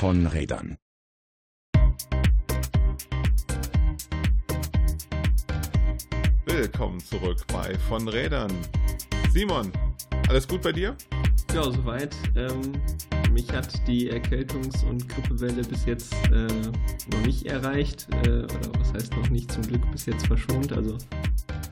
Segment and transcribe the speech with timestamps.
[0.00, 0.78] von Rädern.
[6.46, 8.50] Willkommen zurück bei von Rädern.
[9.30, 9.70] Simon,
[10.30, 10.96] alles gut bei dir?
[11.54, 12.16] Ja, soweit.
[12.36, 12.72] Ähm,
[13.32, 16.46] mich hat die Erkältungs- und Grippewelle bis jetzt äh,
[17.12, 18.08] noch nicht erreicht.
[18.24, 20.72] Äh, oder was heißt noch nicht, zum Glück bis jetzt verschont.
[20.72, 20.96] Also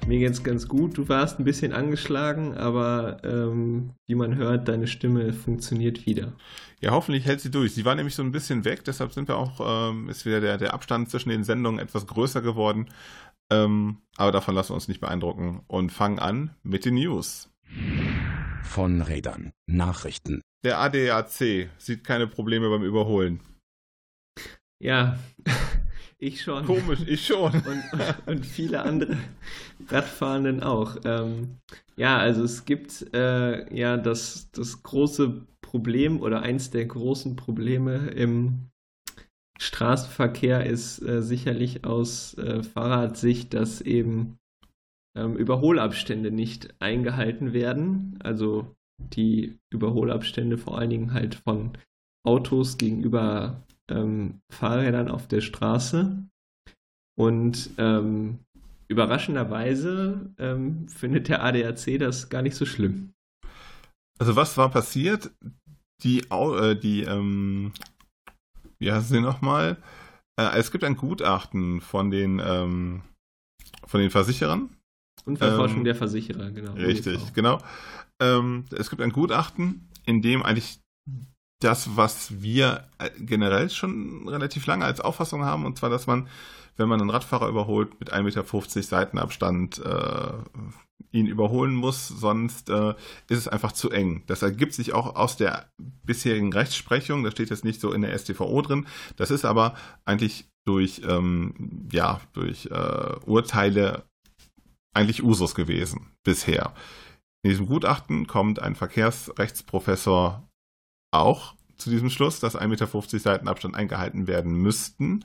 [0.06, 0.96] mir geht's ganz gut.
[0.96, 6.32] Du warst ein bisschen angeschlagen, aber ähm, wie man hört, deine Stimme funktioniert wieder.
[6.80, 7.74] Ja, hoffentlich hält sie durch.
[7.74, 10.58] Sie war nämlich so ein bisschen weg, deshalb sind wir auch, ähm, ist wieder der,
[10.58, 12.86] der Abstand zwischen den Sendungen etwas größer geworden.
[13.50, 17.50] Ähm, aber davon lassen wir uns nicht beeindrucken und fangen an mit den News.
[18.62, 19.52] Von Rädern.
[19.66, 20.42] Nachrichten.
[20.64, 23.40] Der ADAC sieht keine Probleme beim Überholen.
[24.80, 25.18] Ja,
[26.18, 26.66] ich schon.
[26.66, 27.52] Komisch, ich schon.
[27.52, 27.84] und,
[28.26, 29.16] und, viele andere
[29.88, 30.96] Radfahrenden auch.
[31.04, 31.58] Ähm,
[31.96, 38.08] ja, also es gibt äh, ja das, das große Problem oder eins der großen Probleme
[38.08, 38.70] im
[39.60, 44.38] Straßenverkehr ist äh, sicherlich aus äh, Fahrradsicht, dass eben
[45.18, 48.18] ähm, Überholabstände nicht eingehalten werden.
[48.22, 51.76] Also die Überholabstände vor allen Dingen halt von
[52.24, 56.24] Autos gegenüber ähm, Fahrrädern auf der Straße.
[57.18, 58.38] Und ähm,
[58.88, 63.12] überraschenderweise ähm, findet der ADAC das gar nicht so schlimm.
[64.18, 65.30] Also was war passiert?
[66.02, 67.72] Die, äh, die ähm,
[68.78, 69.76] wie heißt sie nochmal?
[70.38, 73.02] Äh, es gibt ein Gutachten von den, ähm,
[73.86, 74.70] von den Versicherern.
[75.24, 76.72] Unfallforschung ähm, der Versicherer, genau.
[76.72, 77.58] Richtig, genau.
[78.20, 80.80] Ähm, es gibt ein Gutachten, in dem eigentlich
[81.60, 86.28] das, was wir äh, generell schon relativ lange als Auffassung haben, und zwar, dass man,
[86.76, 90.32] wenn man einen Radfahrer überholt, mit 1,50 Meter Seitenabstand äh,
[91.10, 92.90] ihn überholen muss, sonst äh,
[93.28, 94.22] ist es einfach zu eng.
[94.26, 95.66] Das ergibt sich auch aus der
[96.04, 98.86] bisherigen Rechtsprechung, das steht jetzt nicht so in der StVO drin,
[99.16, 99.74] das ist aber
[100.04, 104.04] eigentlich durch, ähm, ja, durch äh, Urteile
[104.94, 106.74] eigentlich Usus gewesen bisher.
[107.42, 110.48] In diesem Gutachten kommt ein Verkehrsrechtsprofessor
[111.12, 115.24] auch zu diesem Schluss, dass 1,50 Meter Seitenabstand eingehalten werden müssten.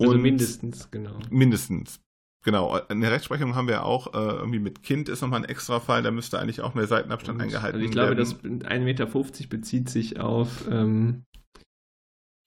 [0.00, 1.18] Also mindestens, genau.
[1.30, 2.00] Mindestens.
[2.44, 5.80] Genau, in der Rechtsprechung haben wir auch, äh, irgendwie mit Kind ist nochmal ein extra
[5.80, 8.18] Fall, da müsste eigentlich auch mehr Seitenabstand Und, eingehalten also ich werden.
[8.20, 11.24] Ich glaube, das 1,50 Meter bezieht sich auf ähm,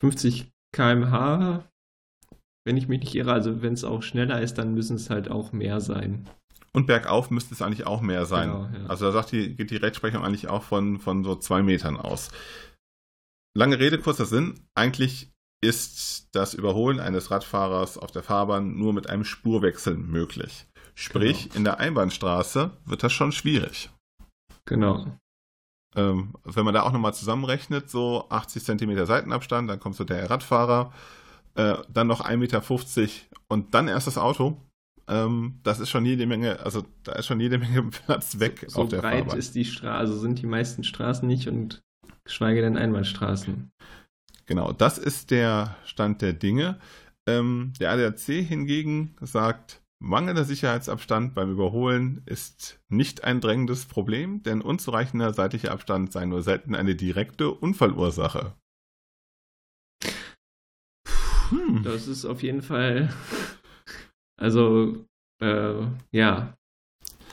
[0.01, 1.67] 50 km/h,
[2.67, 3.31] wenn ich mich nicht irre.
[3.31, 6.29] Also wenn es auch schneller ist, dann müssen es halt auch mehr sein.
[6.73, 8.49] Und bergauf müsste es eigentlich auch mehr sein.
[8.49, 8.87] Genau, ja.
[8.87, 12.29] Also da sagt die, geht die Rechtsprechung eigentlich auch von, von so zwei Metern aus.
[13.55, 14.59] Lange Rede, kurzer Sinn.
[14.75, 20.67] Eigentlich ist das Überholen eines Radfahrers auf der Fahrbahn nur mit einem Spurwechsel möglich.
[20.93, 21.55] Sprich, genau.
[21.55, 23.89] in der Einbahnstraße wird das schon schwierig.
[24.65, 25.05] Genau.
[25.95, 30.29] Ähm, wenn man da auch nochmal zusammenrechnet, so 80 cm Seitenabstand, dann kommt so der
[30.29, 30.91] Radfahrer,
[31.57, 32.61] äh, dann noch 1,50 Meter
[33.47, 34.57] und dann erst das Auto.
[35.07, 38.83] Ähm, das ist schon jede Menge, also da ist schon jede Menge Platz weg so,
[38.83, 39.39] auf der breit Fahrbahn.
[39.39, 41.81] ist die Straße, also sind die meisten Straßen nicht und
[42.23, 43.71] geschweige denn Einbahnstraßen.
[44.45, 46.79] Genau, das ist der Stand der Dinge.
[47.27, 54.61] Ähm, der ADAC hingegen sagt, mangelnder Sicherheitsabstand beim Überholen ist nicht ein drängendes Problem, denn
[54.61, 58.53] unzureichender seitlicher Abstand sei nur selten eine direkte Unfallursache.
[61.49, 61.83] Hm.
[61.83, 63.09] Das ist auf jeden Fall
[64.39, 65.05] also,
[65.41, 66.53] äh, ja.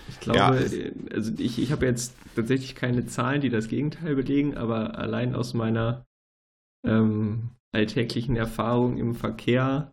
[0.09, 4.57] Ich glaube, ja, also ich, ich habe jetzt tatsächlich keine Zahlen, die das Gegenteil belegen,
[4.57, 6.05] aber allein aus meiner
[6.87, 9.93] ähm, alltäglichen Erfahrung im Verkehr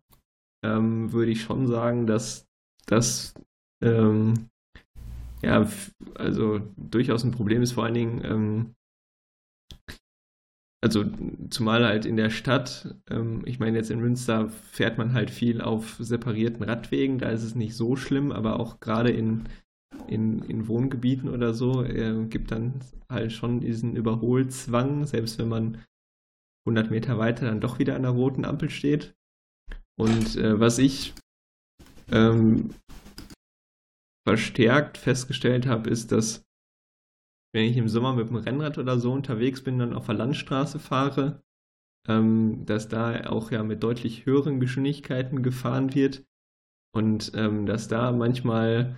[0.63, 2.45] ähm, würde ich schon sagen, dass
[2.85, 3.33] das
[3.81, 4.49] ähm,
[5.41, 5.67] ja,
[6.15, 8.75] also durchaus ein Problem ist, vor allen Dingen, ähm,
[10.83, 11.05] also
[11.49, 15.61] zumal halt in der Stadt, ähm, ich meine jetzt in Münster fährt man halt viel
[15.61, 19.47] auf separierten Radwegen, da ist es nicht so schlimm, aber auch gerade in,
[20.07, 25.83] in, in Wohngebieten oder so äh, gibt dann halt schon diesen Überholzwang, selbst wenn man
[26.65, 29.15] 100 Meter weiter dann doch wieder an der roten Ampel steht.
[29.99, 31.13] Und äh, was ich
[32.11, 32.71] ähm,
[34.27, 36.43] verstärkt festgestellt habe, ist, dass
[37.53, 40.79] wenn ich im Sommer mit dem Rennrad oder so unterwegs bin, dann auf der Landstraße
[40.79, 41.41] fahre,
[42.07, 46.23] ähm, dass da auch ja mit deutlich höheren Geschwindigkeiten gefahren wird
[46.93, 48.95] und ähm, dass da manchmal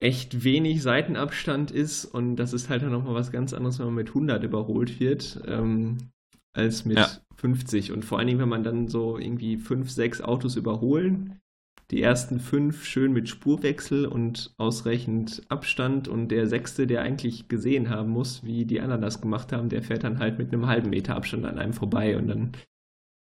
[0.00, 3.94] echt wenig Seitenabstand ist und das ist halt dann nochmal was ganz anderes, wenn man
[3.94, 6.10] mit 100 überholt wird, ähm,
[6.52, 7.08] als mit ja.
[7.36, 11.40] 50 und vor allen Dingen, wenn man dann so irgendwie fünf, sechs Autos überholen
[11.90, 17.90] die ersten fünf schön mit Spurwechsel und ausreichend Abstand und der sechste, der eigentlich gesehen
[17.90, 20.90] haben muss, wie die anderen das gemacht haben, der fährt dann halt mit einem halben
[20.90, 22.52] Meter Abstand an einem vorbei und dann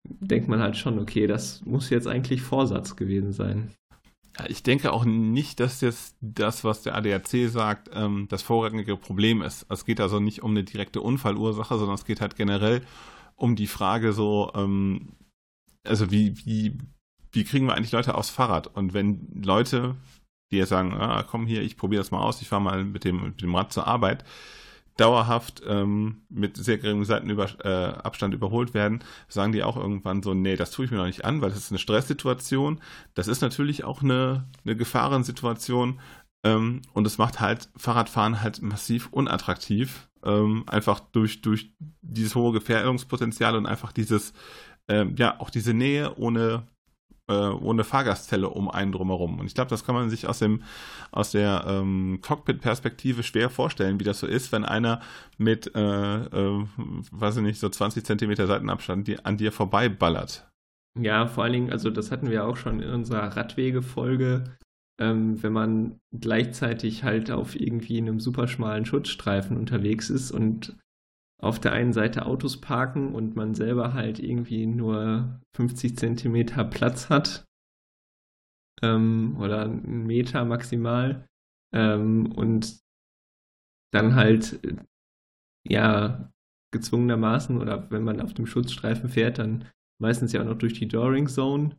[0.04, 3.72] denkt man halt schon, okay, das muss jetzt eigentlich Vorsatz gewesen sein.
[4.48, 9.42] Ich denke auch nicht, dass jetzt das, was der ADAC sagt, ähm, das vorrangige Problem
[9.42, 9.66] ist.
[9.70, 12.82] Es geht also nicht um eine direkte Unfallursache, sondern es geht halt generell
[13.36, 15.14] um die Frage so, ähm,
[15.84, 16.78] also wie, wie,
[17.32, 18.68] wie kriegen wir eigentlich Leute aufs Fahrrad?
[18.68, 19.96] Und wenn Leute,
[20.52, 23.04] die jetzt sagen, ah, komm hier, ich probiere das mal aus, ich fahre mal mit
[23.04, 24.24] dem, mit dem Rad zur Arbeit,
[24.98, 30.56] dauerhaft ähm, mit sehr geringem Seitenabstand äh, überholt werden, sagen die auch irgendwann so, nee,
[30.56, 32.82] das tue ich mir noch nicht an, weil das ist eine Stresssituation.
[33.14, 36.00] Das ist natürlich auch eine, eine Gefahrensituation
[36.44, 42.52] ähm, und es macht halt Fahrradfahren halt massiv unattraktiv, ähm, einfach durch, durch dieses hohe
[42.52, 44.34] Gefährdungspotenzial und einfach dieses,
[44.88, 46.68] ähm, ja, auch diese Nähe ohne
[47.32, 49.40] äh, ohne Fahrgastzelle um einen drumherum.
[49.40, 50.64] Und ich glaube, das kann man sich aus, dem,
[51.12, 55.02] aus der ähm, Cockpit-Perspektive schwer vorstellen, wie das so ist, wenn einer
[55.38, 56.66] mit, äh, äh,
[57.12, 60.52] weiß ich nicht, so 20 Zentimeter Seitenabstand die, an dir vorbeiballert.
[61.00, 64.44] Ja, vor allen Dingen, also das hatten wir auch schon in unserer Radwege-Folge,
[65.00, 70.76] ähm, wenn man gleichzeitig halt auf irgendwie einem superschmalen Schutzstreifen unterwegs ist und
[71.42, 77.10] auf der einen Seite Autos parken und man selber halt irgendwie nur 50 Zentimeter Platz
[77.10, 77.46] hat
[78.84, 81.28] ähm, oder einen Meter maximal
[81.74, 82.80] ähm, und
[83.92, 84.60] dann halt
[85.68, 86.32] ja
[86.72, 89.66] gezwungenermaßen oder wenn man auf dem Schutzstreifen fährt, dann
[90.00, 91.78] meistens ja auch noch durch die Dooring Zone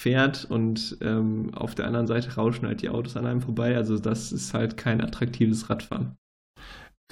[0.00, 3.76] fährt und ähm, auf der anderen Seite rauschen halt die Autos an einem vorbei.
[3.76, 6.16] Also das ist halt kein attraktives Radfahren.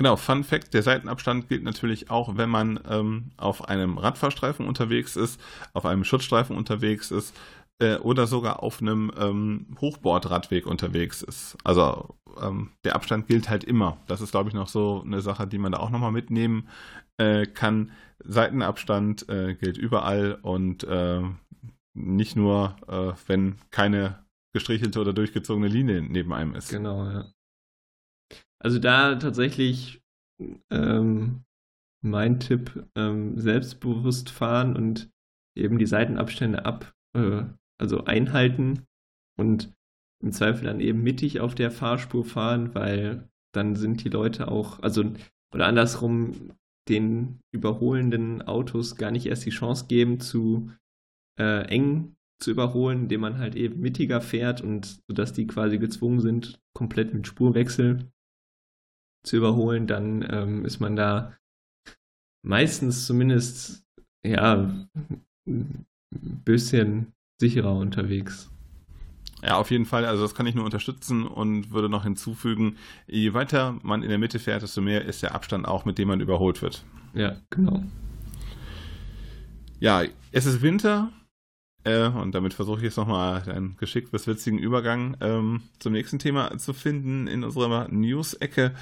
[0.02, 5.14] Genau, Fun Fact, der Seitenabstand gilt natürlich auch, wenn man ähm, auf einem Radfahrstreifen unterwegs
[5.14, 5.40] ist,
[5.75, 7.37] auf einem Schutzstreifen unterwegs ist
[7.78, 11.56] äh, oder sogar auf einem ähm, Hochbordradweg unterwegs ist.
[11.62, 13.96] Also ähm, der Abstand gilt halt immer.
[14.08, 16.66] Das ist, glaube ich, noch so eine Sache, die man da auch nochmal mitnehmen
[17.19, 17.93] äh, kann.
[18.25, 21.22] Seitenabstand äh, gilt überall und äh,
[21.94, 26.70] nicht nur, äh, wenn keine gestrichelte oder durchgezogene Linie neben einem ist.
[26.70, 27.26] Genau, ja.
[28.62, 30.03] Also da tatsächlich
[30.70, 31.44] ähm,
[32.03, 35.11] mein Tipp, ähm, selbstbewusst fahren und
[35.56, 37.43] eben die Seitenabstände ab, äh,
[37.79, 38.87] also einhalten
[39.37, 39.73] und
[40.23, 44.81] im Zweifel dann eben mittig auf der Fahrspur fahren, weil dann sind die Leute auch,
[44.81, 45.12] also
[45.53, 46.53] oder andersrum
[46.88, 50.70] den überholenden Autos gar nicht erst die Chance geben, zu
[51.38, 56.20] äh, eng zu überholen, indem man halt eben mittiger fährt und sodass die quasi gezwungen
[56.20, 58.11] sind, komplett mit Spurwechsel
[59.24, 61.36] zu überholen, dann ähm, ist man da
[62.44, 63.84] meistens zumindest
[64.24, 64.86] ja
[65.46, 65.86] ein
[66.44, 68.50] bisschen sicherer unterwegs.
[69.42, 70.04] Ja, auf jeden Fall.
[70.04, 72.76] Also das kann ich nur unterstützen und würde noch hinzufügen,
[73.08, 76.08] je weiter man in der Mitte fährt, desto mehr ist der Abstand auch, mit dem
[76.08, 76.84] man überholt wird.
[77.14, 77.82] Ja, genau.
[79.80, 81.10] Ja, es ist Winter
[81.84, 86.19] äh, und damit versuche ich jetzt nochmal einen geschickt bis witzigen Übergang ähm, zum nächsten
[86.19, 88.73] Thema zu finden in unserer News-Ecke.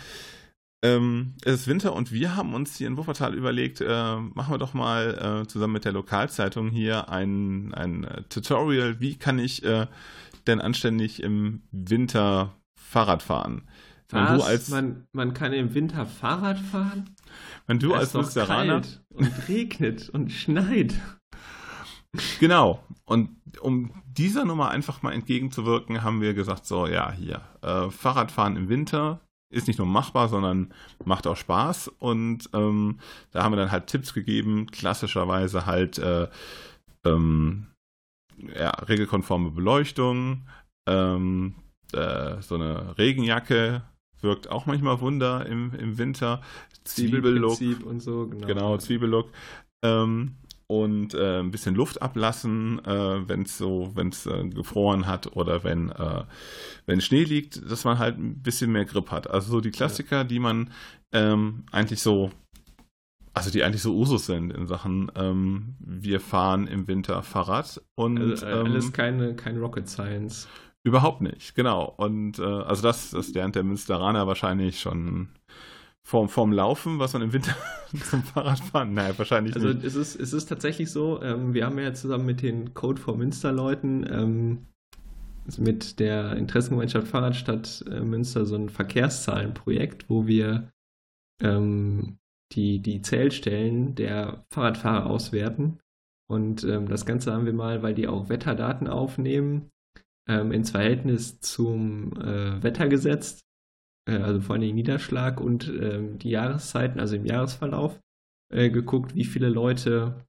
[0.83, 4.59] Ähm, es ist Winter und wir haben uns hier in Wuppertal überlegt, äh, machen wir
[4.59, 9.63] doch mal äh, zusammen mit der Lokalzeitung hier ein, ein äh, Tutorial, wie kann ich
[9.63, 9.87] äh,
[10.47, 13.69] denn anständig im Winter Fahrrad fahren.
[14.09, 14.43] Was?
[14.43, 17.11] Als, man, man kann im Winter Fahrrad fahren?
[17.67, 18.83] Wenn du als Münsteraner...
[19.11, 20.95] und regnet und schneit.
[22.39, 22.83] Genau.
[23.05, 28.57] Und um dieser Nummer einfach mal entgegenzuwirken, haben wir gesagt, so, ja, hier, äh, Fahrradfahren
[28.57, 29.21] im Winter
[29.53, 30.73] ist nicht nur machbar, sondern
[31.05, 31.89] macht auch Spaß.
[31.99, 33.01] Und ähm,
[33.33, 36.29] da haben wir dann halt Tipps gegeben, klassischerweise halt äh,
[37.05, 37.67] ähm,
[38.55, 40.47] ja, regelkonforme Beleuchtung,
[40.89, 41.55] ähm,
[41.93, 43.83] äh, so eine Regenjacke
[44.21, 46.43] wirkt auch manchmal Wunder im, im Winter.
[46.85, 48.47] Zwiebellook und so, genau.
[48.47, 49.31] Genau, Zwiebellook.
[49.83, 50.37] Ähm,
[50.71, 55.35] und äh, ein bisschen Luft ablassen, äh, wenn es so, wenn es äh, gefroren hat
[55.37, 56.23] oder wenn, äh,
[56.87, 59.29] wenn Schnee liegt, dass man halt ein bisschen mehr Grip hat.
[59.29, 60.71] Also so die Klassiker, die man
[61.11, 62.31] ähm, eigentlich so,
[63.35, 68.19] also die eigentlich so Usus sind in Sachen, ähm, wir fahren im Winter Fahrrad und
[68.19, 70.47] also, äh, alles ähm, keine, kein Rocket Science.
[70.85, 71.93] Überhaupt nicht, genau.
[71.97, 75.31] Und äh, also das, das lernt der Münsteraner wahrscheinlich schon
[76.11, 77.55] vorm, vorm Laufen, was man im Winter
[78.03, 78.93] zum Fahrradfahren?
[78.93, 79.85] Nein, wahrscheinlich also nicht.
[79.85, 83.01] Also es ist, es ist tatsächlich so, ähm, wir haben ja zusammen mit den Code
[83.01, 84.67] for Münster-Leuten ähm,
[85.59, 90.73] mit der Interessengemeinschaft Fahrradstadt äh, Münster so ein Verkehrszahlenprojekt, wo wir
[91.41, 92.19] ähm,
[92.53, 95.79] die, die Zählstellen der Fahrradfahrer auswerten.
[96.29, 99.71] Und ähm, das Ganze haben wir mal, weil die auch Wetterdaten aufnehmen,
[100.29, 103.43] ähm, ins Verhältnis zum äh, Wetter gesetzt,
[104.19, 108.01] also vor allem den Niederschlag und ähm, die Jahreszeiten, also im Jahresverlauf,
[108.53, 110.27] äh, geguckt, wie viele Leute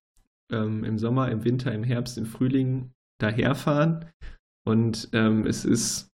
[0.51, 4.05] ähm, im Sommer, im Winter, im Herbst, im Frühling daherfahren.
[4.65, 6.09] Und ähm, es ist,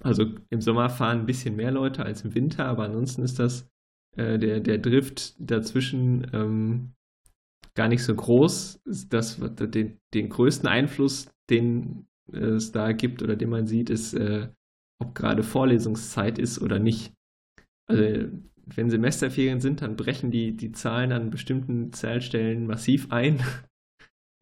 [0.00, 3.68] also im Sommer fahren ein bisschen mehr Leute als im Winter, aber ansonsten ist das
[4.16, 6.92] äh, der, der Drift dazwischen ähm,
[7.74, 8.80] gar nicht so groß.
[9.08, 14.48] Das, den, den größten Einfluss, den es da gibt oder den man sieht, ist, äh,
[14.98, 17.12] ob gerade Vorlesungszeit ist oder nicht.
[17.88, 18.28] Also
[18.66, 23.40] wenn Semesterferien sind, dann brechen die, die Zahlen an bestimmten Zahlstellen massiv ein.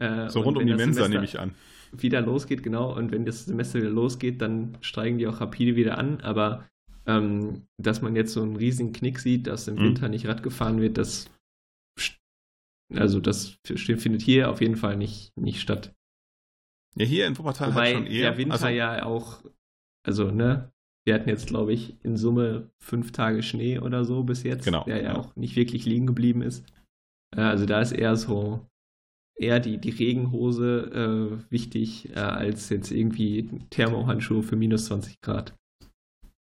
[0.01, 1.55] Äh, so rund um die Mensa nehme ich an.
[1.93, 2.93] Wieder losgeht, genau.
[2.93, 6.21] Und wenn das Semester wieder losgeht, dann steigen die auch rapide wieder an.
[6.21, 6.69] Aber
[7.07, 9.85] ähm, dass man jetzt so einen riesigen Knick sieht, dass im mhm.
[9.85, 11.31] Winter nicht Rad gefahren wird, das
[12.93, 15.95] also das findet hier auf jeden Fall nicht, nicht statt.
[16.97, 18.31] Ja, hier in Wuppertal Wobei halt schon eher.
[18.31, 19.43] der Winter also, ja auch,
[20.05, 20.71] also ne,
[21.05, 24.85] wir hatten jetzt glaube ich in Summe fünf Tage Schnee oder so bis jetzt, genau,
[24.85, 25.21] der ja genau.
[25.21, 26.65] auch nicht wirklich liegen geblieben ist.
[27.37, 28.67] Äh, also da ist eher so
[29.37, 35.55] eher die, die Regenhose äh, wichtig äh, als jetzt irgendwie Thermohandschuhe für minus 20 Grad.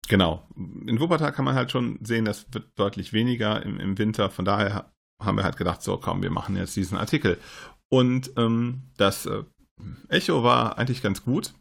[0.07, 0.45] Genau.
[0.55, 4.29] In Wuppertal kann man halt schon sehen, das wird deutlich weniger im, im Winter.
[4.29, 4.91] Von daher
[5.21, 7.37] haben wir halt gedacht, so komm, wir machen jetzt diesen Artikel.
[7.89, 9.43] Und ähm, das äh,
[10.09, 11.53] Echo war eigentlich ganz gut,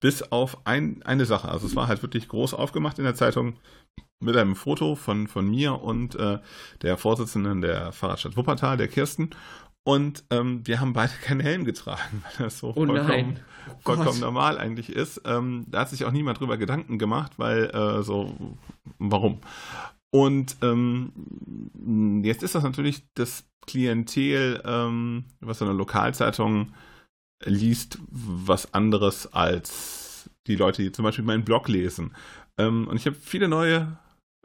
[0.00, 1.48] bis auf ein, eine Sache.
[1.48, 3.54] Also es war halt wirklich groß aufgemacht in der Zeitung
[4.18, 6.38] mit einem Foto von, von mir und äh,
[6.82, 9.30] der Vorsitzenden der Fahrradstadt Wuppertal, der Kirsten.
[9.82, 13.38] Und ähm, wir haben beide keinen Helm getragen, weil das so oh vollkommen,
[13.68, 15.22] oh vollkommen normal eigentlich ist.
[15.24, 18.34] Ähm, da hat sich auch niemand drüber Gedanken gemacht, weil äh, so,
[18.98, 19.40] warum?
[20.10, 26.72] Und ähm, jetzt ist das natürlich das Klientel, ähm, was so eine Lokalzeitung
[27.44, 32.14] liest, was anderes als die Leute, die zum Beispiel meinen Blog lesen.
[32.58, 33.98] Ähm, und ich habe viele neue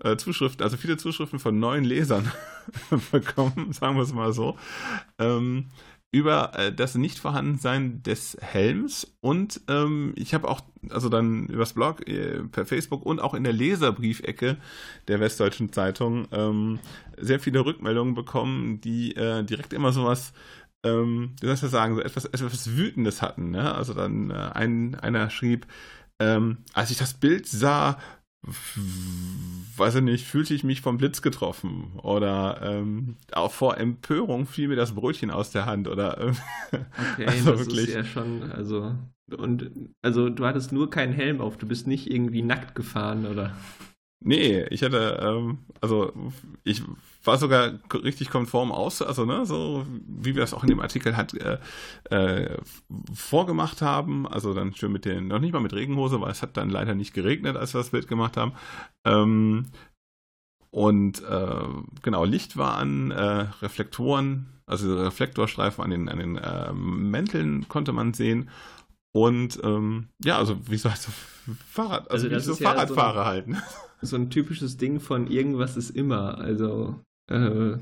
[0.04, 2.32] äh, Zuschriften, also viele Zuschriften von neuen Lesern
[3.12, 4.58] bekommen, sagen wir es mal so,
[5.20, 5.70] ähm,
[6.12, 9.16] über äh, das Nichtvorhandensein des Helms.
[9.20, 13.44] Und ähm, ich habe auch, also dann übers Blog, äh, per Facebook und auch in
[13.44, 14.58] der Leserbriefecke
[15.10, 16.80] der Westdeutschen Zeitung ähm,
[17.18, 20.32] sehr viele Rückmeldungen bekommen, die äh, direkt immer sowas
[20.86, 23.52] ähm, wie soll ich das sagen, so etwas, etwas Wütendes hatten.
[23.52, 23.74] Ne?
[23.74, 25.68] Also dann äh, ein, einer schrieb,
[26.20, 27.98] ähm, als ich das Bild sah,
[29.78, 34.68] weiß ich nicht, fühlte ich mich vom Blitz getroffen oder ähm, auch vor Empörung fiel
[34.68, 36.34] mir das Brötchen aus der Hand oder äh,
[37.14, 37.88] okay, also das wirklich.
[37.88, 38.94] ist ja schon, also
[39.36, 39.72] und
[40.04, 43.56] also du hattest nur keinen Helm auf, du bist nicht irgendwie nackt gefahren oder?
[44.24, 46.14] Nee, ich hatte, ähm, also
[46.64, 46.84] ich
[47.26, 51.18] war sogar richtig konform aus, also ne, so wie wir das auch in dem Artikel
[51.18, 51.58] halt äh,
[52.10, 52.58] äh,
[53.14, 54.28] vorgemacht haben.
[54.28, 56.96] Also dann schön mit den, noch nicht mal mit Regenhose, weil es hat dann leider
[56.96, 58.54] nicht geregnet, als wir das Bild gemacht haben.
[59.06, 59.68] Ähm,
[60.72, 61.68] und äh,
[62.02, 67.94] genau, Licht war an, äh, Reflektoren, also Reflektorstreifen an den, an den äh, Mänteln konnte
[67.94, 68.50] man sehen.
[69.14, 71.10] Und ähm, ja, also wie so, also
[71.70, 73.48] Fahrrad, also, also wie so Fahrradfahrer ja so, halt.
[73.48, 73.64] Ne?
[74.02, 76.38] So ein typisches Ding von irgendwas ist immer.
[76.40, 77.78] Also äh,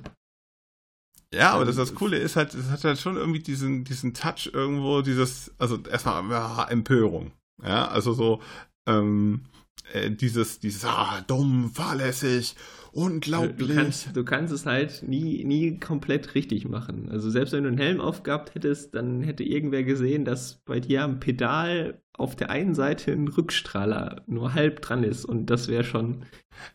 [1.33, 4.51] ja, aber das, das Coole ist halt, es hat halt schon irgendwie diesen, diesen Touch
[4.53, 7.31] irgendwo, dieses, also erstmal ja, Empörung.
[7.63, 8.41] Ja, also so,
[8.87, 9.45] ähm,
[9.93, 12.55] äh, dieses, dieses, ah, dumm, fahrlässig,
[12.93, 13.67] unglaublich.
[13.67, 17.09] Du kannst, du kannst es halt nie, nie komplett richtig machen.
[17.09, 21.03] Also selbst wenn du einen Helm aufgehabt hättest, dann hätte irgendwer gesehen, dass bei dir
[21.03, 25.83] am Pedal auf der einen Seite ein Rückstrahler nur halb dran ist und das wäre
[25.83, 26.25] schon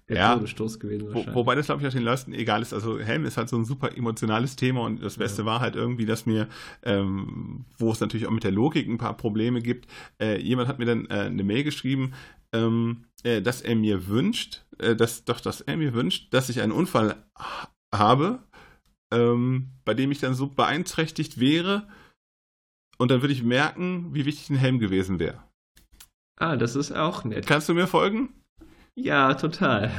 [0.09, 1.09] der ja, Todesstoß gewesen.
[1.13, 2.73] Wo, wobei das, glaube ich, auch den Leuten egal ist.
[2.73, 5.47] Also Helm ist halt so ein super emotionales Thema und das Beste ja.
[5.47, 6.49] war halt irgendwie, dass mir,
[6.83, 9.87] ähm, wo es natürlich auch mit der Logik ein paar Probleme gibt,
[10.21, 12.13] äh, jemand hat mir dann äh, eine Mail geschrieben,
[12.55, 16.61] ähm, äh, dass er mir wünscht, äh, dass, doch, dass er mir wünscht, dass ich
[16.61, 17.25] einen Unfall
[17.95, 18.43] habe,
[19.13, 21.89] ähm, bei dem ich dann so beeinträchtigt wäre,
[22.99, 25.43] und dann würde ich merken, wie wichtig ein Helm gewesen wäre.
[26.37, 27.47] Ah, das ist auch nett.
[27.47, 28.35] Kannst du mir folgen?
[28.97, 29.93] Ja, total.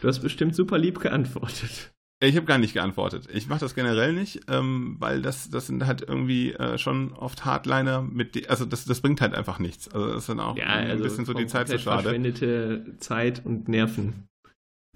[0.00, 1.93] Du hast bestimmt super lieb geantwortet.
[2.20, 3.28] Ich habe gar nicht geantwortet.
[3.32, 7.44] Ich mache das generell nicht, ähm, weil das, das sind halt irgendwie äh, schon oft
[7.44, 9.88] Hardliner mit, die, also das, das bringt halt einfach nichts.
[9.92, 12.02] Also das ist dann auch ja, also ein bisschen so die Zeit zu schade.
[12.02, 14.28] Verschwendete Zeit und Nerven.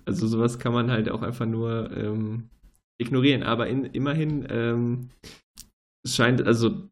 [0.06, 2.48] Also sowas kann man halt auch einfach nur ähm,
[2.98, 3.42] ignorieren.
[3.42, 5.10] Aber in, immerhin ähm,
[6.04, 6.88] es scheint, also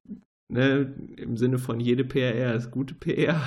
[0.52, 3.40] ne, im Sinne von jede PR ist gute PR.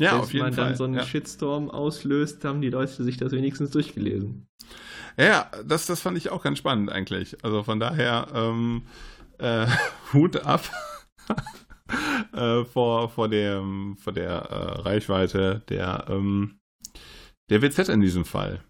[0.00, 0.64] Ja, Wenn auf jeden man Fall.
[0.66, 1.02] dann so einen ja.
[1.04, 4.46] Shitstorm auslöst, haben die Leute sich das wenigstens durchgelesen.
[5.18, 7.44] Ja, das, das fand ich auch ganz spannend eigentlich.
[7.44, 8.82] Also von daher, ähm,
[9.38, 9.66] äh,
[10.12, 10.62] Hut ab.
[12.32, 16.58] äh, vor, vor, dem, vor der äh, Reichweite der, ähm,
[17.50, 18.62] der WZ in diesem Fall.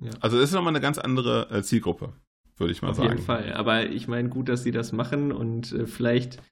[0.00, 0.10] Ja.
[0.20, 2.12] Also es ist nochmal eine ganz andere äh, Zielgruppe,
[2.56, 3.10] würde ich mal Auf sagen.
[3.10, 3.52] jeden Fall.
[3.54, 6.42] Aber ich meine, gut, dass sie das machen und äh, vielleicht,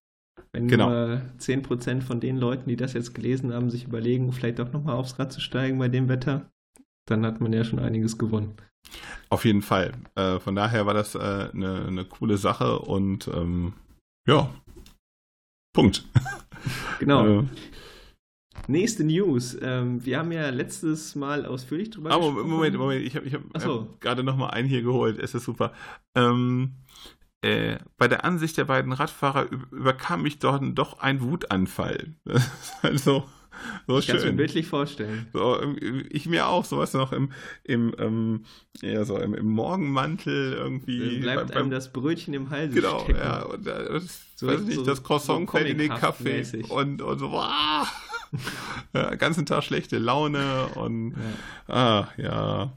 [0.52, 0.90] wenn Genau.
[0.90, 4.96] nur 10% von den Leuten, die das jetzt gelesen haben, sich überlegen, vielleicht auch nochmal
[4.96, 6.50] aufs Rad zu steigen bei dem Wetter,
[7.08, 8.54] dann hat man ja schon einiges gewonnen.
[9.28, 9.92] Auf jeden Fall.
[10.14, 11.18] Äh, von daher war das äh,
[11.52, 13.74] eine, eine coole Sache und ähm,
[14.26, 14.52] ja.
[15.74, 16.04] Punkt.
[17.00, 17.40] Genau.
[17.40, 17.44] Äh,
[18.68, 19.56] Nächste News.
[19.60, 22.50] Ähm, wir haben ja letztes Mal ausführlich drüber aber gesprochen.
[22.50, 23.80] Moment, Moment, ich habe ich hab, so.
[23.80, 25.18] hab gerade noch mal einen hier geholt.
[25.18, 25.72] Es ist super.
[26.14, 26.76] Ähm,
[27.42, 32.14] äh, bei der Ansicht der beiden Radfahrer üb- überkam mich dort doch ein Wutanfall.
[32.82, 33.25] Also
[33.87, 34.37] so Ich kann es mir schön.
[34.37, 35.26] bildlich vorstellen.
[35.32, 35.61] So,
[36.08, 37.30] ich mir auch, sowas noch im,
[37.64, 38.44] im, ähm,
[38.80, 41.18] ja, so im, im Morgenmantel irgendwie.
[41.20, 43.18] Bleibt beim- einem das Brötchen im Hals Genau, stecken.
[43.20, 45.90] ja, und äh, das, So- weiß ich nicht, so- das Croissant so fällt in den
[45.90, 47.87] Kaffee und, und so, ah,
[48.94, 51.14] ja, ganzen Tag schlechte Laune und,
[51.68, 51.75] Ja.
[51.75, 52.72] ah, ja.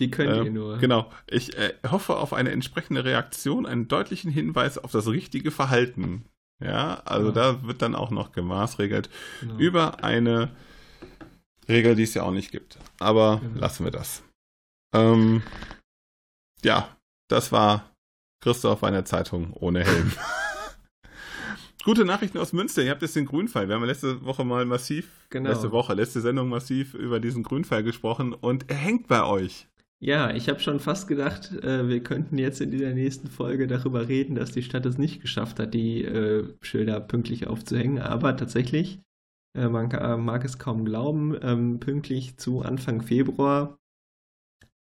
[0.00, 0.78] Wie könnt ihr Ähm, nur?
[0.78, 1.10] Genau.
[1.28, 6.24] Ich äh, hoffe auf eine entsprechende Reaktion, einen deutlichen Hinweis auf das richtige Verhalten.
[6.62, 7.32] Ja, also Ja.
[7.32, 9.08] da wird dann auch noch gemaßregelt
[9.40, 9.56] Genau.
[9.58, 10.50] über eine
[11.68, 12.78] Regel, die es ja auch nicht gibt.
[12.98, 13.60] Aber Genau.
[13.60, 14.22] lassen wir das.
[14.94, 15.42] Ähm,
[16.64, 16.88] ja,
[17.28, 17.90] das war
[18.42, 20.12] Christoph einer Zeitung ohne Helm.
[21.84, 22.82] Gute Nachrichten aus Münster.
[22.82, 23.66] Ihr habt jetzt den Grünfall.
[23.68, 25.48] Wir haben ja letzte Woche mal massiv, Genau.
[25.48, 29.66] letzte Woche, letzte Sendung massiv über diesen Grünfall gesprochen und er hängt bei euch.
[30.02, 34.08] Ja, ich habe schon fast gedacht, äh, wir könnten jetzt in dieser nächsten Folge darüber
[34.08, 37.98] reden, dass die Stadt es nicht geschafft hat, die äh, Schilder pünktlich aufzuhängen.
[37.98, 39.02] Aber tatsächlich,
[39.54, 43.78] äh, man ka- mag es kaum glauben, ähm, pünktlich zu Anfang Februar,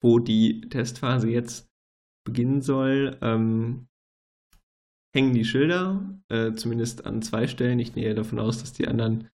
[0.03, 1.67] wo die Testphase jetzt
[2.23, 3.87] beginnen soll, ähm,
[5.15, 7.79] hängen die Schilder, äh, zumindest an zwei Stellen.
[7.79, 9.29] Ich gehe davon aus, dass die anderen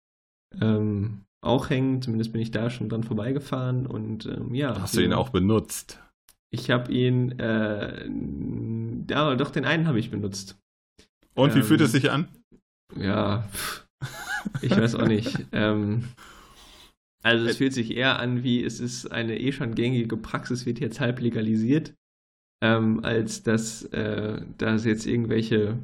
[0.62, 2.02] ähm, auch hängen.
[2.02, 4.80] Zumindest bin ich da schon dran vorbeigefahren und ähm, ja.
[4.80, 6.00] Hast du ihn auch benutzt?
[6.52, 8.10] ich habe ihn, äh,
[9.10, 10.60] ja, doch den einen habe ich benutzt.
[11.34, 12.28] Und wie Ähm, fühlt es sich an?
[12.96, 13.88] Ja, pff,
[14.62, 15.40] ich weiß auch nicht.
[15.54, 16.10] ähm,
[17.24, 20.80] also es fühlt sich eher an, wie es ist eine eh schon gängige Praxis, wird
[20.80, 21.94] jetzt halb legalisiert,
[22.62, 25.78] ähm, als dass äh, das jetzt irgendwelche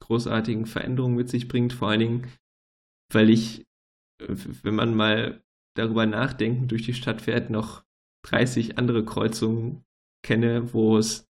[0.00, 1.72] großartigen Veränderungen mit sich bringt.
[1.72, 2.26] Vor allen Dingen,
[3.12, 3.64] weil ich, äh,
[4.28, 5.42] wenn man mal
[5.74, 7.84] darüber nachdenken, durch die Stadt fährt, noch
[8.26, 9.84] 30 andere Kreuzungen
[10.24, 11.28] kenne, wo es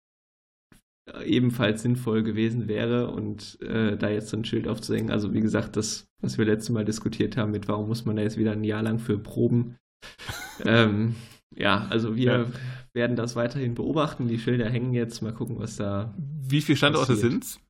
[1.24, 5.10] ebenfalls sinnvoll gewesen wäre und äh, da jetzt so ein Schild aufzuhängen.
[5.10, 8.22] Also wie gesagt, das, was wir letztes Mal diskutiert haben, mit warum muss man da
[8.22, 9.76] jetzt wieder ein Jahr lang für proben.
[10.64, 11.14] ähm,
[11.54, 12.46] ja, also wir Ja.
[12.94, 14.28] werden das weiterhin beobachten.
[14.28, 15.20] Die Schilder hängen jetzt.
[15.22, 16.14] Mal gucken, was da.
[16.18, 17.30] Wie viele Standorte passiert.
[17.32, 17.60] sind's?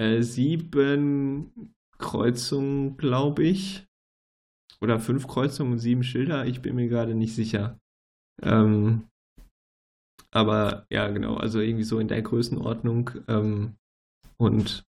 [0.00, 3.86] Äh, sieben Kreuzungen, glaube ich.
[4.82, 6.46] Oder fünf Kreuzungen und sieben Schilder.
[6.46, 7.78] Ich bin mir gerade nicht sicher.
[8.42, 9.04] Ähm,
[10.30, 13.10] aber ja, genau, also irgendwie so in der Größenordnung.
[13.28, 13.74] Ähm,
[14.38, 14.82] und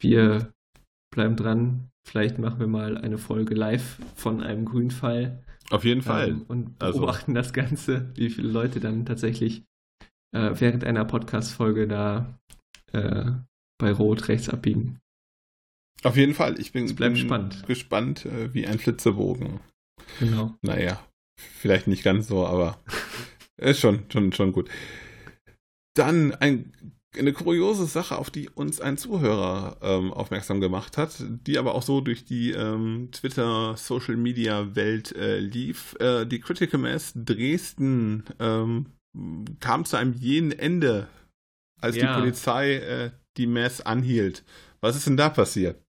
[0.00, 0.52] wir
[1.12, 1.90] bleiben dran.
[2.06, 6.28] Vielleicht machen wir mal eine Folge live von einem Grünfall Auf jeden Fall.
[6.28, 9.64] ähm, und Also- beobachten das Ganze, wie viele Leute dann tatsächlich
[10.32, 12.38] äh, während einer Podcast-Folge da
[12.92, 13.32] äh,
[13.78, 15.00] bei Rot rechts abbiegen.
[16.02, 16.58] Auf jeden Fall.
[16.60, 17.66] Ich bin, bin spannend.
[17.66, 19.60] gespannt äh, wie ein Flitzebogen.
[20.20, 20.54] Genau.
[20.62, 21.04] Naja,
[21.38, 22.80] vielleicht nicht ganz so, aber
[23.56, 24.68] ist schon, schon, schon gut.
[25.94, 26.72] Dann ein,
[27.16, 31.82] eine kuriose Sache, auf die uns ein Zuhörer ähm, aufmerksam gemacht hat, die aber auch
[31.82, 35.96] so durch die ähm, Twitter-Social-Media-Welt äh, lief.
[35.98, 38.86] Äh, die Critical Mass Dresden ähm,
[39.60, 41.08] kam zu einem jähen Ende,
[41.80, 42.12] als Ja.
[42.14, 44.44] die Polizei äh, die Mass anhielt.
[44.80, 45.82] Was ist denn da passiert?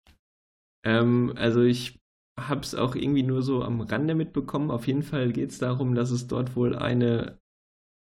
[0.88, 2.00] Ähm, also ich
[2.40, 4.72] habe es auch irgendwie nur so am Rande mitbekommen.
[4.72, 7.40] Auf jeden Fall geht es darum, dass es dort wohl eine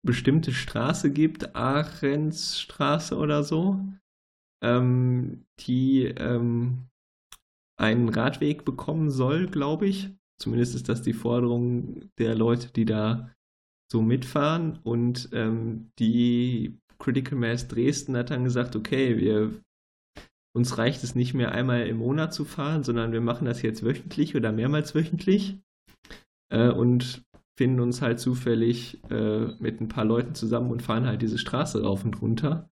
[0.07, 3.81] bestimmte Straße gibt, Ahrensstraße oder so,
[4.63, 6.89] ähm, die ähm,
[7.79, 10.11] einen Radweg bekommen soll, glaube ich.
[10.39, 13.33] Zumindest ist das die Forderung der Leute, die da
[13.91, 14.79] so mitfahren.
[14.83, 19.59] Und ähm, die Critical Mass Dresden hat dann gesagt, okay, wir
[20.55, 23.85] uns reicht es nicht mehr einmal im Monat zu fahren, sondern wir machen das jetzt
[23.85, 25.59] wöchentlich oder mehrmals wöchentlich
[26.51, 27.23] äh, und
[27.59, 31.83] finden uns halt zufällig äh, mit ein paar Leuten zusammen und fahren halt diese Straße
[31.83, 32.71] rauf und runter.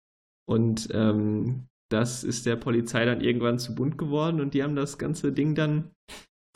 [0.47, 4.97] Und ähm, das ist der Polizei dann irgendwann zu bunt geworden und die haben das
[4.97, 5.91] ganze Ding dann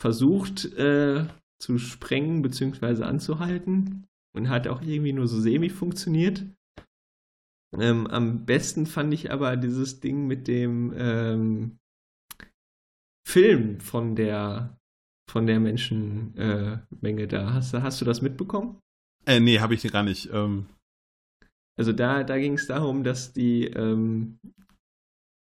[0.00, 1.26] versucht äh,
[1.58, 3.04] zu sprengen bzw.
[3.04, 6.44] anzuhalten und hat auch irgendwie nur so semi funktioniert.
[7.78, 11.78] Ähm, am besten fand ich aber dieses Ding mit dem, ähm,
[13.26, 14.78] Film von der
[15.28, 17.52] von der Menschenmenge äh, da.
[17.52, 18.78] Hast, hast du das mitbekommen?
[19.26, 20.30] Äh, nee, habe ich gar nicht.
[20.32, 20.66] Ähm.
[21.76, 24.38] Also da, da ging es darum, dass die ähm,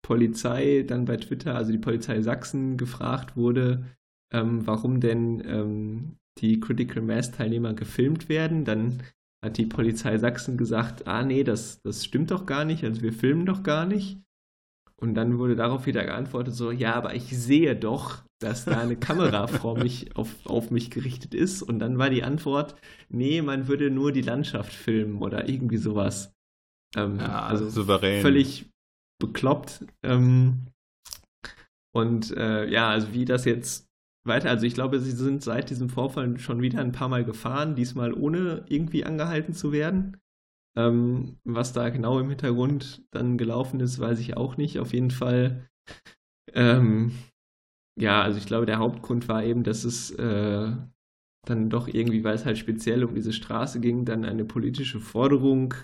[0.01, 3.85] Polizei dann bei Twitter, also die Polizei Sachsen, gefragt wurde,
[4.31, 8.63] ähm, warum denn ähm, die Critical Mass Teilnehmer gefilmt werden.
[8.63, 9.03] Dann
[9.43, 13.11] hat die Polizei Sachsen gesagt, ah nee, das, das stimmt doch gar nicht, also wir
[13.11, 14.19] filmen doch gar nicht.
[14.95, 18.95] Und dann wurde darauf wieder geantwortet, so, ja, aber ich sehe doch, dass da eine
[18.95, 21.61] Kamera vor mich, auf, auf mich gerichtet ist.
[21.61, 22.75] Und dann war die Antwort,
[23.09, 26.33] nee, man würde nur die Landschaft filmen oder irgendwie sowas.
[26.95, 28.21] Ähm, ja, also souverän.
[28.21, 28.69] völlig
[29.19, 29.85] bekloppt.
[30.03, 30.67] Ähm,
[31.93, 33.89] und äh, ja, also wie das jetzt
[34.25, 37.75] weiter, also ich glaube, sie sind seit diesem Vorfall schon wieder ein paar Mal gefahren,
[37.75, 40.17] diesmal ohne irgendwie angehalten zu werden.
[40.75, 44.79] Ähm, was da genau im Hintergrund dann gelaufen ist, weiß ich auch nicht.
[44.79, 45.67] Auf jeden Fall,
[46.53, 47.11] ähm,
[47.99, 50.71] ja, also ich glaube, der Hauptgrund war eben, dass es äh,
[51.45, 55.75] dann doch irgendwie, weil es halt speziell um diese Straße ging, dann eine politische Forderung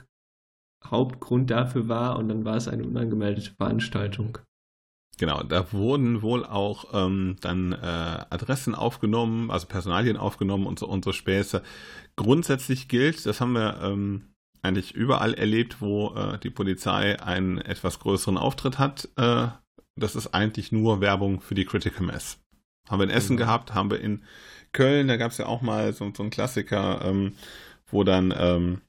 [0.85, 4.39] Hauptgrund dafür war und dann war es eine unangemeldete Veranstaltung.
[5.19, 7.75] Genau, da wurden wohl auch ähm, dann äh,
[8.29, 11.61] Adressen aufgenommen, also Personalien aufgenommen und so, und so Späße.
[12.15, 14.29] Grundsätzlich gilt, das haben wir ähm,
[14.61, 19.09] eigentlich überall erlebt, wo äh, die Polizei einen etwas größeren Auftritt hat.
[19.17, 19.47] Äh,
[19.97, 22.39] das ist eigentlich nur Werbung für die Critical Mass.
[22.89, 23.47] Haben wir in Essen genau.
[23.47, 24.23] gehabt, haben wir in
[24.71, 27.33] Köln, da gab es ja auch mal so, so einen Klassiker, ähm,
[27.87, 28.81] wo dann ähm,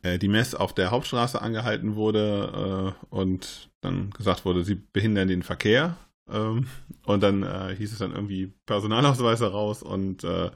[0.00, 5.28] äh, die Mess auf der Hauptstraße angehalten wurde äh, und dann gesagt wurde, sie behindern
[5.28, 5.96] den Verkehr.
[6.30, 6.66] Ähm,
[7.04, 10.50] und dann äh, hieß es dann irgendwie Personalausweise raus und äh,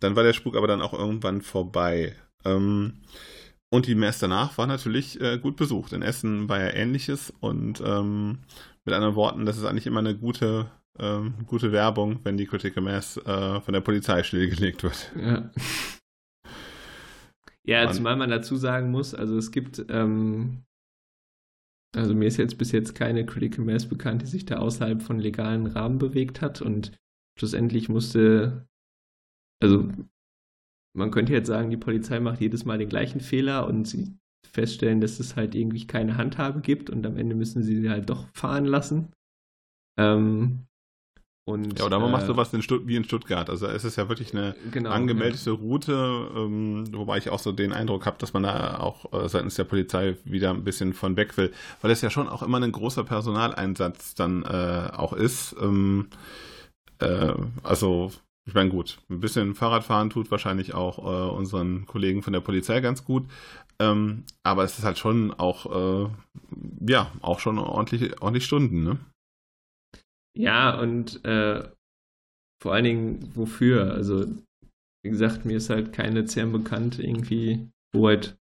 [0.00, 2.14] dann war der Spuk aber dann auch irgendwann vorbei.
[2.44, 3.00] Ähm,
[3.70, 5.94] und die Mess danach war natürlich äh, gut besucht.
[5.94, 8.40] In Essen war ja ähnliches und ähm,
[8.84, 12.82] mit anderen Worten, das ist eigentlich immer eine gute, ähm, gute Werbung, wenn die Critical
[12.82, 15.12] Mass äh, von der Polizei stillgelegt wird.
[15.16, 15.50] Ja.
[17.64, 20.64] Ja, zumal man dazu sagen muss, also es gibt, ähm,
[21.94, 25.18] also mir ist jetzt bis jetzt keine Critical Mass bekannt, die sich da außerhalb von
[25.18, 26.92] legalen Rahmen bewegt hat und
[27.38, 28.66] schlussendlich musste,
[29.62, 29.90] also
[30.94, 35.00] man könnte jetzt sagen, die Polizei macht jedes Mal den gleichen Fehler und sie feststellen,
[35.00, 38.28] dass es halt irgendwie keine Handhabe gibt und am Ende müssen sie sie halt doch
[38.34, 39.12] fahren lassen.
[39.98, 40.66] Ähm,
[41.44, 43.50] und, ja, oder man äh, macht sowas in wie in Stuttgart.
[43.50, 45.56] Also es ist ja wirklich eine genau, angemeldete ja.
[45.56, 49.56] Route, ähm, wobei ich auch so den Eindruck habe, dass man da auch äh, seitens
[49.56, 52.70] der Polizei wieder ein bisschen von weg will, weil es ja schon auch immer ein
[52.70, 55.56] großer Personaleinsatz dann äh, auch ist.
[55.60, 56.08] Ähm,
[57.00, 58.12] äh, also
[58.44, 62.80] ich meine, gut, ein bisschen Fahrradfahren tut wahrscheinlich auch äh, unseren Kollegen von der Polizei
[62.80, 63.24] ganz gut.
[63.80, 66.08] Ähm, aber es ist halt schon auch, äh,
[66.86, 68.98] ja, auch schon ordentlich, ordentlich Stunden, ne?
[70.36, 71.68] Ja, und äh,
[72.62, 73.92] vor allen Dingen wofür?
[73.92, 74.26] Also,
[75.04, 78.36] wie gesagt, mir ist halt keine CERN bekannt, irgendwie, wo halt.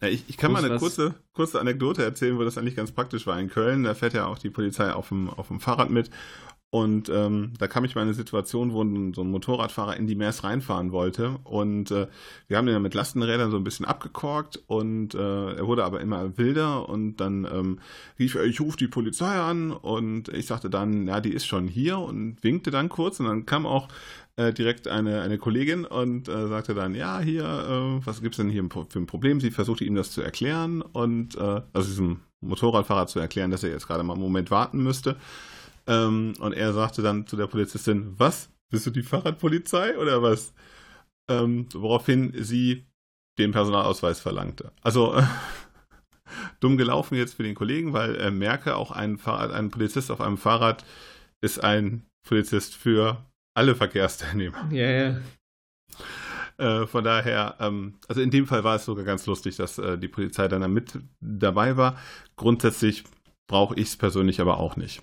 [0.00, 3.26] Ja, ich, ich kann mal eine kurze, kurze Anekdote erzählen, wo das eigentlich ganz praktisch
[3.26, 3.40] war.
[3.40, 6.10] In Köln, da fährt ja auch die Polizei auf dem, auf dem Fahrrad mit.
[6.70, 10.08] Und ähm, da kam ich mal in eine Situation, wo ein, so ein Motorradfahrer in
[10.08, 11.38] die Mers reinfahren wollte.
[11.44, 12.08] Und äh,
[12.48, 16.00] wir haben den dann mit Lastenrädern so ein bisschen abgekorkt und äh, er wurde aber
[16.00, 17.78] immer wilder und dann ähm,
[18.18, 21.68] rief er, ich rufe die Polizei an und ich sagte dann, ja, die ist schon
[21.68, 23.86] hier und winkte dann kurz und dann kam auch
[24.34, 28.50] äh, direkt eine, eine Kollegin und äh, sagte dann, ja, hier, äh, was gibt's denn
[28.50, 29.40] hier für ein Problem?
[29.40, 33.70] Sie versuchte ihm das zu erklären und äh, also diesem Motorradfahrer zu erklären, dass er
[33.70, 35.16] jetzt gerade mal einen Moment warten müsste.
[35.86, 38.50] Ähm, und er sagte dann zu der Polizistin, was?
[38.70, 40.54] Bist du die Fahrradpolizei oder was?
[41.28, 42.86] Ähm, woraufhin sie
[43.38, 44.72] den Personalausweis verlangte.
[44.82, 45.24] Also äh,
[46.60, 50.20] dumm gelaufen jetzt für den Kollegen, weil er merke, auch ein, Fahrrad, ein Polizist auf
[50.20, 50.84] einem Fahrrad
[51.40, 54.68] ist ein Polizist für alle Verkehrsteilnehmer.
[54.70, 55.20] Ja, ja.
[56.56, 59.98] Äh, von daher, ähm, also in dem Fall war es sogar ganz lustig, dass äh,
[59.98, 61.98] die Polizei dann mit dabei war.
[62.36, 63.04] Grundsätzlich
[63.48, 65.02] brauche ich es persönlich aber auch nicht.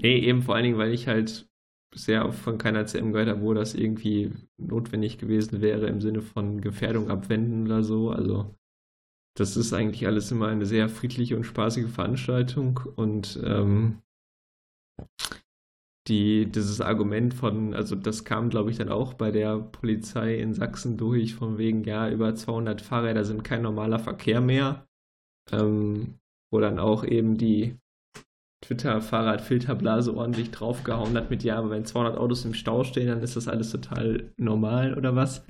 [0.00, 1.48] Nee, eben vor allen Dingen, weil ich halt
[1.92, 6.60] bisher von keiner CM gehört habe, wo das irgendwie notwendig gewesen wäre im Sinne von
[6.60, 8.10] Gefährdung abwenden oder so.
[8.10, 8.54] Also
[9.36, 14.02] das ist eigentlich alles immer eine sehr friedliche und spaßige Veranstaltung und ähm,
[16.08, 20.54] die, dieses Argument von, also das kam, glaube ich, dann auch bei der Polizei in
[20.54, 24.86] Sachsen durch, von wegen, ja, über 200 Fahrräder sind kein normaler Verkehr mehr,
[25.52, 26.18] ähm,
[26.50, 27.76] wo dann auch eben die
[28.68, 33.34] Twitter-Fahrrad-Filterblase ordentlich draufgehauen hat mit, ja, aber wenn 200 Autos im Stau stehen, dann ist
[33.36, 35.44] das alles total normal oder was?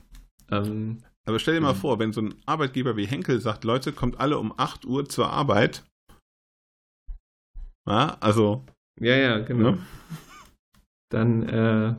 [0.51, 4.19] Ähm, aber stell dir mal vor, wenn so ein Arbeitgeber wie Henkel sagt, Leute, kommt
[4.21, 5.85] alle um 8 Uhr zur Arbeit,
[7.87, 8.65] Ja, also.
[9.01, 9.71] Ja, ja, genau.
[9.73, 9.79] Ne?
[11.11, 11.95] Dann, äh,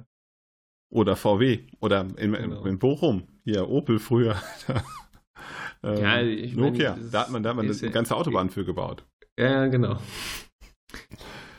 [0.92, 1.68] Oder VW.
[1.82, 2.64] Oder in, Genau.
[2.66, 3.24] in Bochum.
[3.44, 4.36] Hier, Opel früher.
[5.84, 6.96] ähm, Ja, ich meine, Nokia.
[6.96, 9.04] das da hat man, da hat man eine ganze Autobahn für gebaut.
[9.40, 10.00] Ja, genau.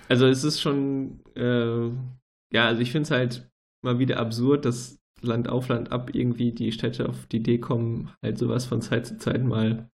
[0.09, 1.87] Also es ist schon, äh,
[2.53, 3.51] ja, also ich finde es halt
[3.83, 8.11] mal wieder absurd, dass Land auf Land ab irgendwie die Städte auf die Idee kommen,
[8.23, 9.89] halt sowas von Zeit zu Zeit mal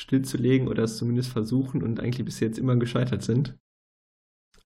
[0.00, 3.58] stillzulegen oder es zumindest versuchen und eigentlich bis jetzt immer gescheitert sind.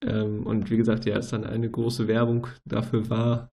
[0.01, 3.51] Ähm, und wie gesagt, ja, es dann eine große Werbung dafür war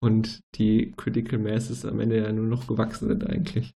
[0.00, 3.72] und die Critical Masses am Ende ja nur noch gewachsen sind eigentlich.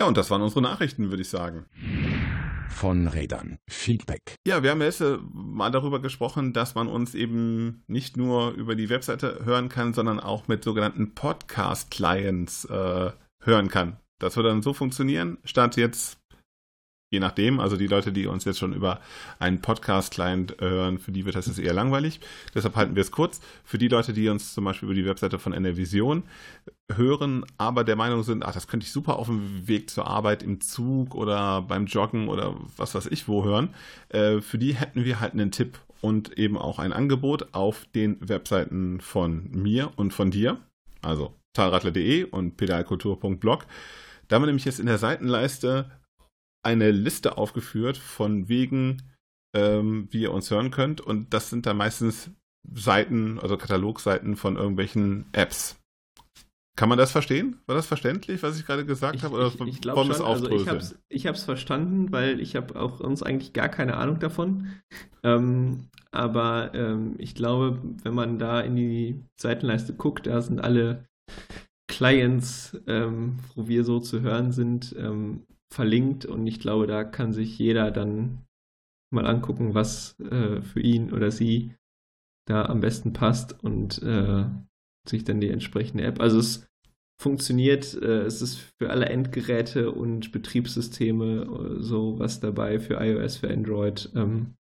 [0.00, 1.66] Ja, und das waren unsere Nachrichten, würde ich sagen.
[2.68, 3.58] Von Rädern.
[3.68, 4.36] Feedback.
[4.46, 5.02] Ja, wir haben jetzt
[5.32, 10.20] mal darüber gesprochen, dass man uns eben nicht nur über die Webseite hören kann, sondern
[10.20, 13.10] auch mit sogenannten Podcast-Clients äh,
[13.42, 13.96] hören kann.
[14.18, 16.17] Das wird dann so funktionieren, statt jetzt,
[17.10, 19.00] je nachdem, also die Leute, die uns jetzt schon über
[19.38, 22.20] einen Podcast-Client hören, für die wird das jetzt eher langweilig.
[22.54, 23.40] Deshalb halten wir es kurz.
[23.64, 26.24] Für die Leute, die uns zum Beispiel über die Webseite von NRVision
[26.92, 30.42] hören, aber der Meinung sind, ach, das könnte ich super auf dem Weg zur Arbeit
[30.42, 33.74] im Zug oder beim Joggen oder was weiß ich wo hören,
[34.10, 38.16] äh, für die hätten wir halt einen Tipp und eben auch ein Angebot auf den
[38.26, 40.58] Webseiten von mir und von dir,
[41.02, 43.66] also talradler.de und pedalkultur.blog.
[44.28, 45.90] Da haben wir nämlich jetzt in der Seitenleiste
[46.62, 49.02] eine Liste aufgeführt von Wegen,
[49.54, 52.30] ähm, wie ihr uns hören könnt und das sind dann meistens
[52.74, 55.76] Seiten, also Katalogseiten von irgendwelchen Apps.
[56.76, 57.60] Kann man das verstehen?
[57.66, 59.34] War das verständlich, was ich gerade gesagt habe?
[59.34, 60.48] Oder ich, ich glaube schon, also
[61.08, 64.68] ich habe es verstanden, weil ich habe auch uns eigentlich gar keine Ahnung davon.
[65.24, 71.04] Ähm, aber ähm, ich glaube, wenn man da in die Seitenleiste guckt, da sind alle
[71.88, 75.42] Clients, ähm, wo wir so zu hören sind, ähm,
[75.72, 78.44] verlinkt und ich glaube, da kann sich jeder dann
[79.10, 81.74] mal angucken, was äh, für ihn oder sie
[82.46, 84.44] da am besten passt und äh,
[85.08, 86.20] sich dann die entsprechende App.
[86.20, 86.66] Also es
[87.20, 93.36] funktioniert, äh, es ist für alle Endgeräte und Betriebssysteme äh, so was dabei für iOS,
[93.36, 94.10] für Android.
[94.14, 94.54] Ähm,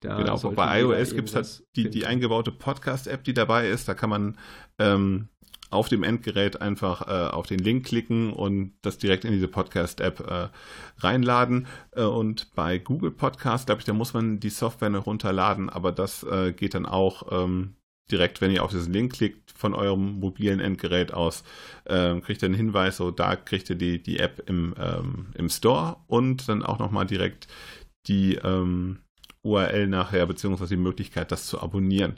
[0.00, 3.88] da Genau, bei iOS gibt es halt die, die eingebaute Podcast-App, die dabei ist.
[3.88, 4.38] Da kann man
[4.78, 5.28] ähm,
[5.72, 10.20] auf dem Endgerät einfach äh, auf den Link klicken und das direkt in diese Podcast-App
[10.20, 10.48] äh,
[10.98, 11.66] reinladen.
[11.92, 15.92] Äh, und bei Google Podcast, glaube ich, da muss man die Software noch runterladen, aber
[15.92, 17.76] das äh, geht dann auch ähm,
[18.10, 21.44] direkt, wenn ihr auf diesen Link klickt, von eurem mobilen Endgerät aus,
[21.86, 25.48] ähm, kriegt ihr einen Hinweis, so da kriegt ihr die, die App im, ähm, im
[25.48, 27.48] Store und dann auch nochmal direkt
[28.06, 28.98] die ähm,
[29.42, 32.16] URL nachher, beziehungsweise die Möglichkeit, das zu abonnieren.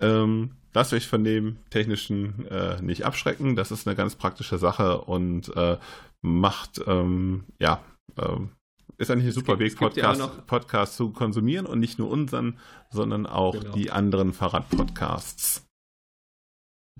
[0.00, 3.56] Ähm, lasst euch von dem Technischen äh, nicht abschrecken.
[3.56, 5.78] Das ist eine ganz praktische Sache und äh,
[6.22, 7.82] macht, ähm, ja,
[8.18, 8.50] ähm,
[8.98, 12.10] ist eigentlich ein super gibt- Weg, gibt ja Podcast, Podcast zu konsumieren und nicht nur
[12.10, 12.58] unseren,
[12.90, 13.74] sondern auch Genau.
[13.74, 15.66] die anderen Fahrradpodcasts.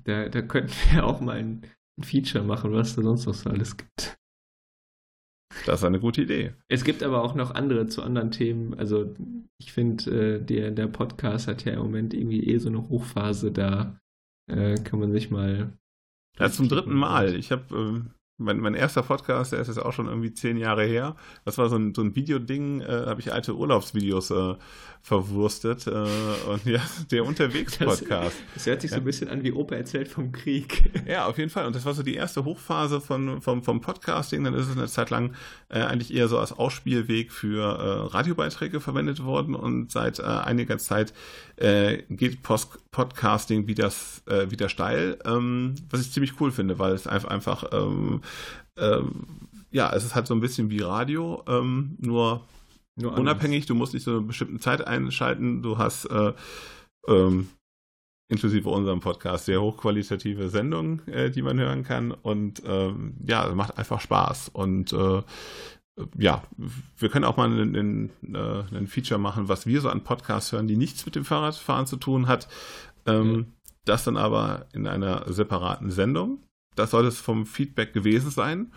[0.05, 1.67] Da, da könnten wir auch mal ein,
[1.99, 4.17] ein Feature machen, was da sonst noch so alles gibt.
[5.65, 6.55] Das ist eine gute Idee.
[6.69, 8.75] Es gibt aber auch noch andere zu anderen Themen.
[8.75, 9.15] Also
[9.59, 13.53] ich finde, äh, der, der Podcast hat ja im Moment irgendwie eh so eine Hochphase.
[13.53, 13.99] Da
[14.51, 15.73] äh, kann man sich mal.
[16.39, 17.35] Ja, zum dritten Mal.
[17.35, 20.85] Ich habe ähm, mein, mein erster Podcast, der ist jetzt auch schon irgendwie zehn Jahre
[20.85, 21.16] her.
[21.44, 24.55] Das war so ein, so ein Videoding, äh, habe ich alte Urlaubsvideos äh,
[25.03, 25.87] verwurstet.
[25.87, 28.37] Äh, und ja, der Unterwegs-Podcast.
[28.55, 29.03] Das hört sich so Ja.
[29.03, 30.85] ein bisschen an wie Opa erzählt vom Krieg.
[31.07, 31.66] Ja, auf jeden Fall.
[31.66, 34.42] Und das war so die erste Hochphase von, vom, vom Podcasting.
[34.42, 35.35] Dann ist es eine Zeit lang
[35.68, 39.55] äh, eigentlich eher so als Ausspielweg für äh, Radiobeiträge verwendet worden.
[39.55, 41.14] Und seit äh, einiger Zeit
[41.57, 43.92] äh, geht Post Podcasting wieder,
[44.49, 48.22] wieder steil, ähm, was ich ziemlich cool finde, weil es einfach, einfach ähm,
[48.77, 49.27] ähm,
[49.71, 52.43] ja, es ist halt so ein bisschen wie Radio, ähm, nur
[52.99, 56.33] Nur unabhängig, du musst nicht so eine bestimmte Zeit einschalten, du hast äh,
[57.09, 57.49] ähm,
[58.29, 62.11] inklusive unserem Podcast sehr hochqualitative Sendungen, äh, die man hören kann.
[62.11, 64.49] Und ähm, ja, es macht einfach Spaß.
[64.49, 65.23] Und äh,
[66.19, 66.43] ja,
[66.97, 70.53] wir können auch mal einen, einen, äh, einen Feature machen, was wir so an Podcasts
[70.53, 72.49] hören, die nichts mit dem Fahrradfahren zu tun hat.
[73.07, 73.53] Ähm,
[73.85, 76.43] Das dann aber in einer separaten Sendung.
[76.77, 78.73] Das soll es vom Feedback gewesen sein.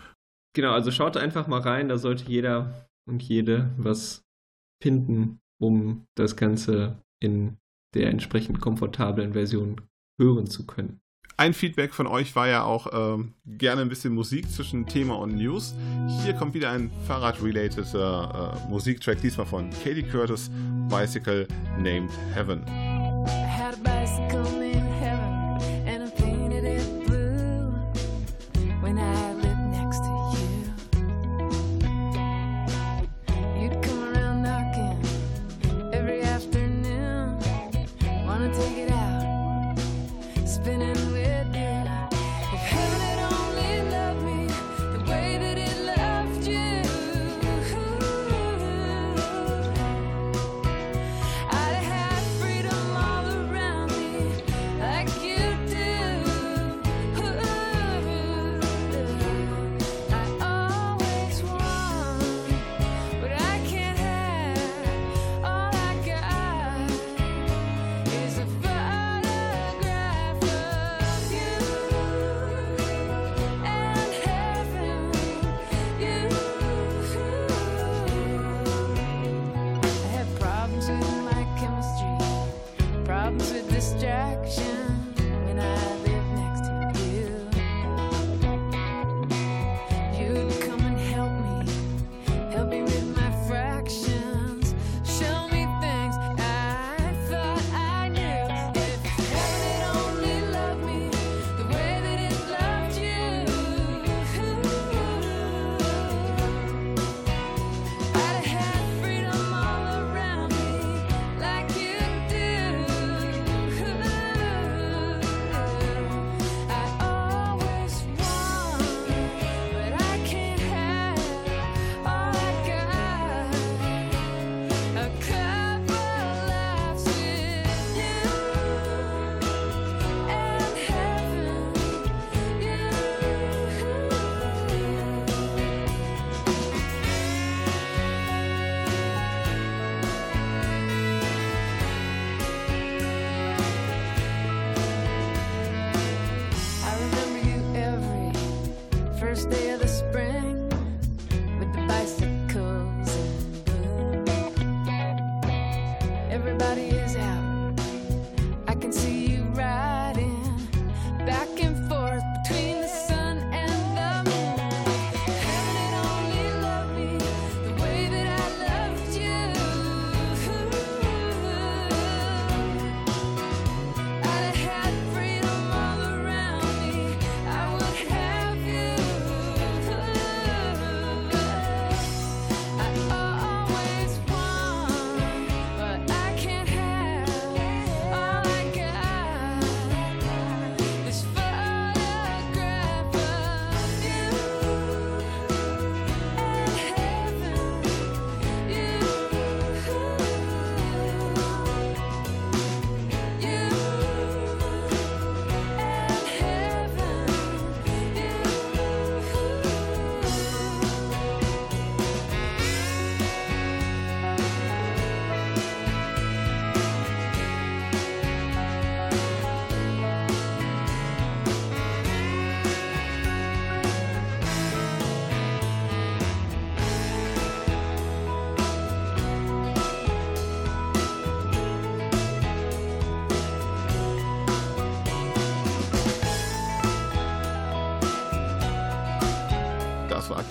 [0.54, 4.24] Genau, also schaut einfach mal rein, da sollte jeder und jede was
[4.82, 7.58] finden, um das Ganze in
[7.94, 9.80] der entsprechend komfortablen Version
[10.20, 11.00] hören zu können.
[11.36, 15.36] Ein Feedback von euch war ja auch ähm, gerne ein bisschen Musik zwischen Thema und
[15.36, 15.74] News.
[16.22, 20.50] Hier kommt wieder ein Fahrrad-related äh, Musiktrack, diesmal von Katie Curtis,
[20.88, 22.62] Bicycle Named Heaven.
[23.26, 24.59] I had a bicycle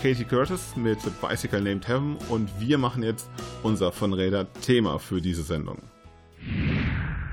[0.01, 3.29] Katie Curtis mit The Bicycle Named Heaven und wir machen jetzt
[3.63, 5.79] unser von Räder Thema für diese Sendung.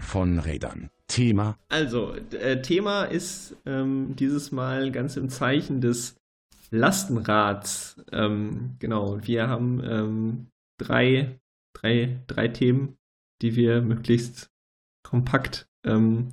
[0.01, 0.91] Von Rädern.
[1.07, 6.17] Thema Also, äh, Thema ist ähm, dieses Mal ganz im Zeichen des
[6.73, 8.03] Lastenrads.
[8.11, 11.39] Ähm, genau, wir haben ähm, drei,
[11.73, 12.97] drei, drei Themen,
[13.43, 14.51] die wir möglichst
[15.05, 16.33] kompakt ähm,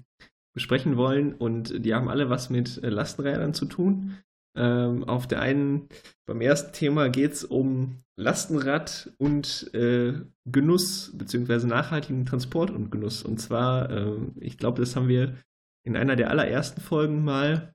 [0.56, 4.17] besprechen wollen und die haben alle was mit äh, Lastenrädern zu tun.
[4.56, 5.88] Ähm, auf der einen,
[6.28, 10.13] beim ersten Thema geht es um Lastenrad und äh,
[10.46, 13.24] Genuss, beziehungsweise nachhaltigen Transport und Genuss.
[13.24, 15.36] Und zwar, ähm, ich glaube, das haben wir
[15.84, 17.74] in einer der allerersten Folgen mal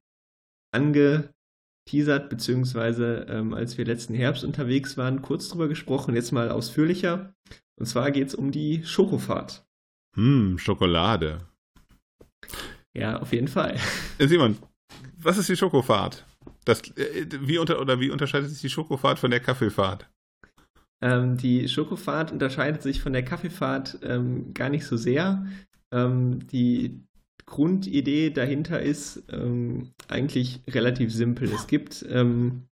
[0.72, 7.34] angeteasert, beziehungsweise ähm, als wir letzten Herbst unterwegs waren, kurz drüber gesprochen, jetzt mal ausführlicher.
[7.76, 9.66] Und zwar geht es um die Schokofahrt.
[10.14, 11.40] Hm, Schokolade.
[12.94, 13.76] Ja, auf jeden Fall.
[14.18, 14.56] Äh, Simon,
[15.16, 16.24] was ist die Schokofahrt?
[16.64, 20.08] Das, äh, wie, unter, oder wie unterscheidet sich die Schokofahrt von der Kaffeefahrt?
[21.00, 25.46] Ähm, die Schokofahrt unterscheidet sich von der Kaffeefahrt ähm, gar nicht so sehr.
[25.92, 27.00] Ähm, die
[27.46, 31.50] Grundidee dahinter ist ähm, eigentlich relativ simpel.
[31.50, 32.64] Es gibt, ähm,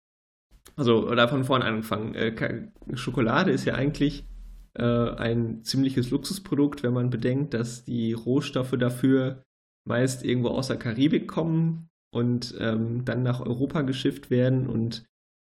[0.76, 4.26] also oder von vorn angefangen, äh, Schokolade ist ja eigentlich
[4.73, 9.43] äh, ein ziemliches Luxusprodukt, wenn man bedenkt, dass die Rohstoffe dafür
[9.88, 15.05] meist irgendwo aus der Karibik kommen und ähm, dann nach Europa geschifft werden und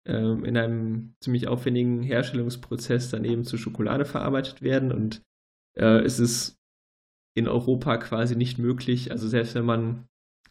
[0.07, 4.93] ähm, in einem ziemlich aufwendigen Herstellungsprozess dann eben zu Schokolade verarbeitet werden.
[4.93, 5.23] Und
[5.75, 6.59] äh, es ist
[7.35, 10.05] in Europa quasi nicht möglich, also selbst wenn man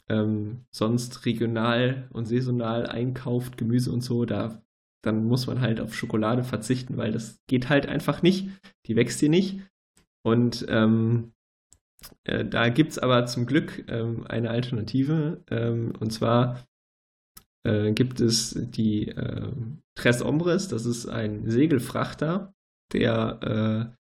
[0.09, 4.63] ähm, sonst regional und saisonal einkauft, Gemüse und so, da
[5.01, 8.49] dann muss man halt auf Schokolade verzichten, weil das geht halt einfach nicht.
[8.87, 9.61] Die wächst hier nicht.
[10.23, 11.31] Und ähm,
[12.23, 15.43] äh, da gibt es aber zum Glück ähm, eine Alternative.
[15.49, 16.65] Ähm, und zwar
[17.63, 19.51] äh, gibt es die äh,
[19.95, 22.53] Tres Ombres, das ist ein Segelfrachter,
[22.93, 23.95] der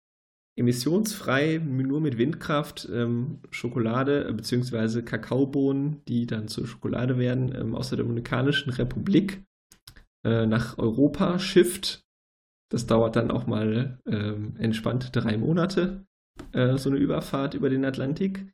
[0.55, 5.01] äh, emissionsfrei nur mit Windkraft ähm, Schokolade äh, bzw.
[5.01, 9.43] Kakaobohnen, die dann zur Schokolade werden, ähm, aus der Dominikanischen Republik
[10.25, 12.01] äh, nach Europa schifft.
[12.71, 16.05] Das dauert dann auch mal ähm, entspannt drei Monate,
[16.51, 18.45] äh, so eine Überfahrt über den Atlantik.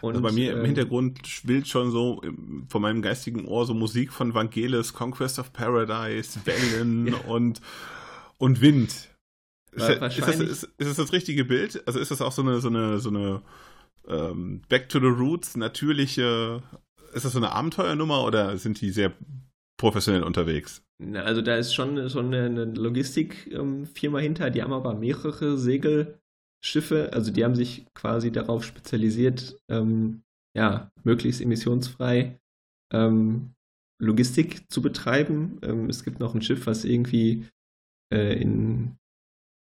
[0.00, 3.66] Und, Also bei mir im ähm, Hintergrund schwillt schon so ähm, von meinem geistigen Ohr
[3.66, 7.60] so Musik von Vangelis, Conquest of Paradise, Wellen und,
[8.38, 9.08] und Wind.
[9.72, 11.82] Ist, ist, das, ist, ist das das richtige Bild?
[11.86, 13.42] Also ist das auch so eine, so eine, so eine
[14.08, 16.62] ähm, Back to the Roots, natürliche,
[17.12, 19.12] ist das so eine Abenteuernummer oder sind die sehr
[19.76, 20.82] professionell unterwegs?
[20.98, 25.58] Na, Also da ist schon, schon eine, Logistikfirma hinter, die haben aber mehrere
[26.60, 30.22] Segelschiffe, also die haben sich quasi darauf spezialisiert, ähm,
[30.56, 32.38] ja, möglichst emissionsfrei
[32.92, 33.54] ähm,
[34.00, 35.58] Logistik zu betreiben.
[35.62, 37.46] Ähm, es gibt noch ein Schiff, was irgendwie
[38.12, 38.96] äh, in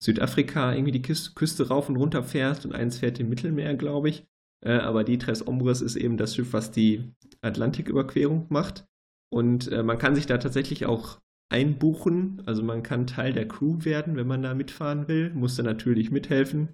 [0.03, 4.09] Südafrika irgendwie die Küste, Küste rauf und runter fährt und eins fährt im Mittelmeer, glaube
[4.09, 4.25] ich.
[4.65, 8.85] Äh, aber die Tres Ombres ist eben das Schiff, was die Atlantiküberquerung macht.
[9.31, 11.19] Und äh, man kann sich da tatsächlich auch
[11.53, 12.41] einbuchen.
[12.45, 15.29] Also man kann Teil der Crew werden, wenn man da mitfahren will.
[15.33, 16.69] Muss dann natürlich mithelfen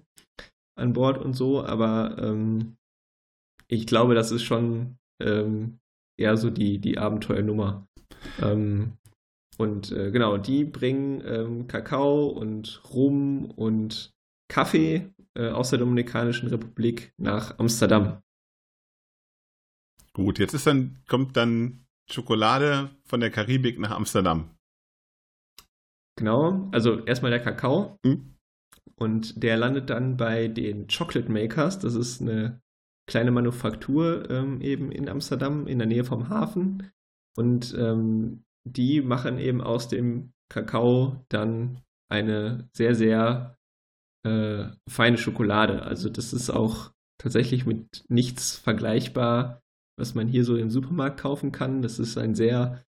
[0.74, 1.62] an Bord und so.
[1.62, 2.76] Aber ähm,
[3.68, 5.78] ich glaube, das ist schon ähm,
[6.18, 7.86] eher so die, die Abenteuernummer.
[8.40, 8.94] Ähm,
[9.58, 14.14] und äh, genau, die bringen ähm, Kakao und Rum und
[14.48, 18.22] Kaffee äh, aus der Dominikanischen Republik nach Amsterdam.
[20.14, 24.50] Gut, jetzt ist dann, kommt dann Schokolade von der Karibik nach Amsterdam.
[26.20, 27.98] Genau, also erstmal der Kakao.
[28.04, 28.34] Hm?
[28.94, 31.78] Und der landet dann bei den Chocolate Makers.
[31.78, 32.60] Das ist eine
[33.08, 36.92] kleine Manufaktur ähm, eben in Amsterdam in der Nähe vom Hafen.
[37.38, 43.56] Und ähm, die machen eben aus dem Kakao dann eine sehr, sehr
[44.26, 45.84] äh, feine Schokolade.
[45.84, 49.62] Also das ist auch tatsächlich mit nichts vergleichbar,
[49.98, 51.80] was man hier so im Supermarkt kaufen kann.
[51.80, 52.84] Das ist ein sehr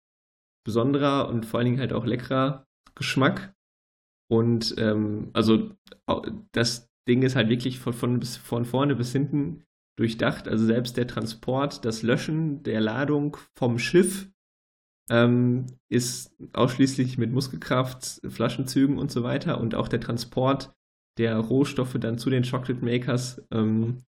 [0.65, 2.65] besonderer und vor allen Dingen halt auch leckerer
[2.95, 3.53] Geschmack.
[4.31, 5.71] Und ähm, also
[6.51, 9.63] das Ding ist halt wirklich von, von, bis, von vorne bis hinten
[9.97, 10.47] durchdacht.
[10.47, 14.29] Also selbst der Transport, das Löschen der Ladung vom Schiff
[15.09, 19.59] ähm, ist ausschließlich mit Muskelkraft, Flaschenzügen und so weiter.
[19.59, 20.73] Und auch der Transport
[21.17, 24.03] der Rohstoffe dann zu den Chocolate Makers ähm,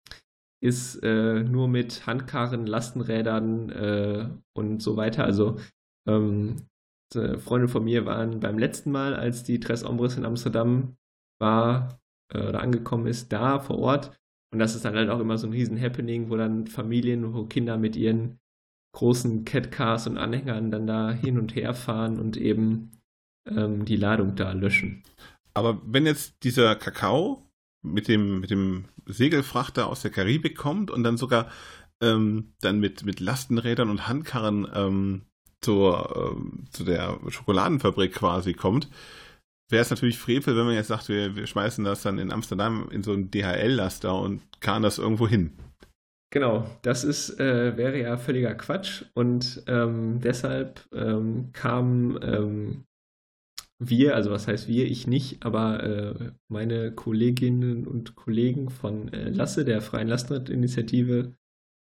[0.63, 5.25] ist äh, nur mit Handkarren, Lastenrädern äh, und so weiter.
[5.25, 5.57] Also
[6.07, 6.67] ähm,
[7.15, 10.95] äh, Freunde von mir waren beim letzten Mal, als die Tres Ombres in Amsterdam
[11.39, 11.99] war
[12.33, 14.17] äh, oder angekommen ist, da vor Ort.
[14.53, 17.45] Und das ist dann halt auch immer so ein riesen Happening, wo dann Familien, wo
[17.45, 18.39] Kinder mit ihren
[18.93, 22.91] großen Catcars und Anhängern dann da hin und her fahren und eben
[23.47, 25.03] ähm, die Ladung da löschen.
[25.53, 27.49] Aber wenn jetzt dieser Kakao
[27.81, 31.49] mit dem, mit dem Segelfrachter aus der Karibik kommt und dann sogar
[32.01, 35.21] ähm, dann mit, mit Lastenrädern und Handkarren ähm,
[35.61, 38.89] zur, ähm, zu der Schokoladenfabrik quasi kommt,
[39.69, 42.89] wäre es natürlich Frevel, wenn man jetzt sagt, wir, wir schmeißen das dann in Amsterdam
[42.91, 45.53] in so einen DHL-Laster und karren das irgendwo hin.
[46.33, 52.83] Genau, das ist, äh, wäre ja völliger Quatsch und ähm, deshalb ähm, kamen ähm,
[53.83, 59.29] wir, also was heißt wir, ich nicht, aber äh, meine Kolleginnen und Kollegen von äh,
[59.29, 61.33] Lasse, der Freien Lastenradinitiative,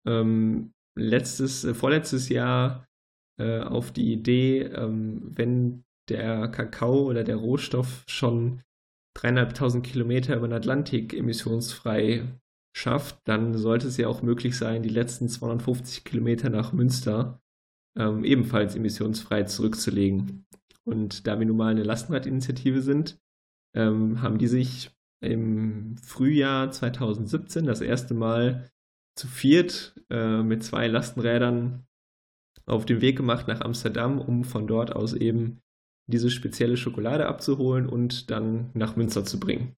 [0.07, 2.85] ähm, letztes, äh, vorletztes Jahr
[3.39, 8.62] äh, auf die Idee, ähm, wenn der Kakao oder der Rohstoff schon
[9.14, 12.24] dreieinhalbtausend Kilometer über den Atlantik emissionsfrei
[12.76, 17.41] schafft, dann sollte es ja auch möglich sein, die letzten 250 Kilometer nach Münster
[17.97, 20.47] ähm, ebenfalls emissionsfrei zurückzulegen.
[20.85, 23.18] Und da wir nun mal eine Lastenradinitiative sind,
[23.74, 28.70] ähm, haben die sich im Frühjahr 2017 das erste Mal
[29.16, 31.87] zu viert äh, mit zwei Lastenrädern
[32.67, 35.61] auf den Weg gemacht nach Amsterdam, um von dort aus eben
[36.07, 39.75] diese spezielle Schokolade abzuholen und dann nach Münster zu bringen.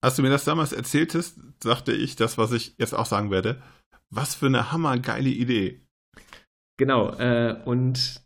[0.00, 3.60] Als du mir das damals erzähltest, sagte ich das, was ich jetzt auch sagen werde.
[4.10, 5.80] Was für eine hammergeile Idee.
[6.78, 8.22] Genau, äh, und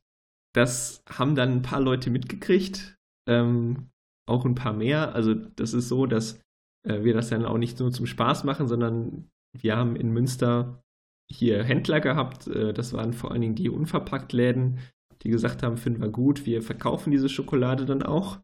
[0.52, 2.96] das haben dann ein paar Leute mitgekriegt,
[3.28, 3.88] ähm,
[4.26, 5.14] auch ein paar mehr.
[5.14, 6.40] Also das ist so, dass
[6.86, 10.82] äh, wir das dann auch nicht nur zum Spaß machen, sondern wir haben in Münster
[11.30, 14.78] hier Händler gehabt, äh, das waren vor allen Dingen die Unverpacktläden,
[15.22, 18.40] die gesagt haben, finden wir gut, wir verkaufen diese Schokolade dann auch.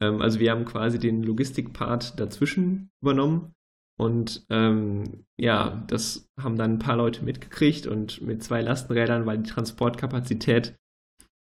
[0.00, 3.52] Ähm, also wir haben quasi den Logistikpart dazwischen übernommen.
[3.96, 9.36] Und ähm, ja, das haben dann ein paar Leute mitgekriegt und mit zwei Lastenrädern war
[9.36, 10.74] die Transportkapazität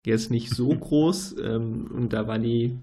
[0.06, 2.78] jetzt nicht so groß ähm, und da war die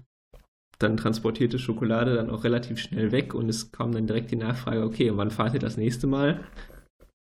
[0.78, 4.84] dann transportierte Schokolade dann auch relativ schnell weg und es kam dann direkt die Nachfrage,
[4.84, 6.44] okay, wann fahrt ihr das nächste Mal?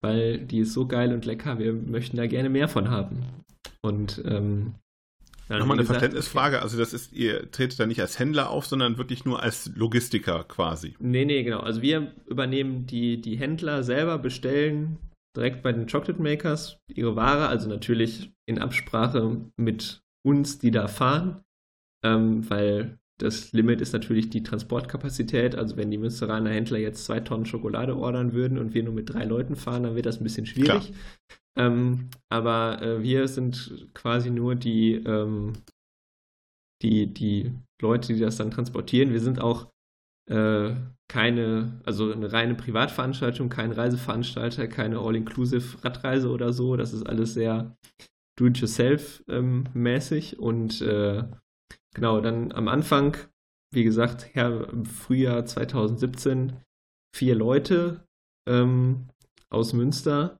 [0.02, 3.24] Weil die ist so geil und lecker, wir möchten da gerne mehr von haben.
[3.82, 4.76] Und ähm,
[5.48, 6.62] Nochmal eine gesagt, Verständnisfrage.
[6.62, 10.44] Also das ist, ihr tretet da nicht als Händler auf, sondern wirklich nur als Logistiker
[10.44, 10.96] quasi.
[11.00, 11.60] Nee, nee, genau.
[11.60, 14.98] Also wir übernehmen die, die Händler selber, bestellen
[15.36, 20.88] direkt bei den Chocolate Makers ihre Ware, also natürlich in Absprache mit uns, die da
[20.88, 21.42] fahren,
[22.04, 25.56] ähm, weil das Limit ist natürlich die Transportkapazität.
[25.56, 29.14] Also wenn die Münsteraner Händler jetzt zwei Tonnen Schokolade ordern würden und wir nur mit
[29.14, 30.92] drei Leuten fahren, dann wird das ein bisschen schwierig.
[31.58, 35.54] Ähm, aber äh, wir sind quasi nur die, ähm,
[36.82, 39.14] die, die Leute, die das dann transportieren.
[39.14, 39.72] Wir sind auch
[40.30, 40.76] äh,
[41.08, 46.76] keine, also eine reine Privatveranstaltung, kein Reiseveranstalter, keine All-Inclusive Radreise oder so.
[46.76, 47.78] Das ist alles sehr
[48.38, 51.24] do-it-yourself-mäßig und äh,
[51.96, 53.18] genau, dann am Anfang,
[53.74, 56.62] wie gesagt, her, im Frühjahr 2017
[57.16, 58.06] vier Leute
[58.48, 59.08] ähm,
[59.50, 60.40] aus Münster.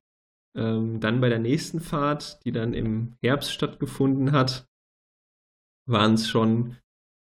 [0.56, 4.68] Ähm, dann bei der nächsten Fahrt, die dann im Herbst stattgefunden hat,
[5.88, 6.78] waren es schon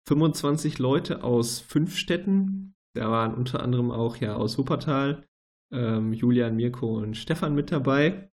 [0.08, 2.74] 25 Leute aus fünf Städten.
[2.94, 5.26] Da waren unter anderem auch ja aus Wuppertal
[5.72, 8.29] ähm, Julian, Mirko und Stefan mit dabei.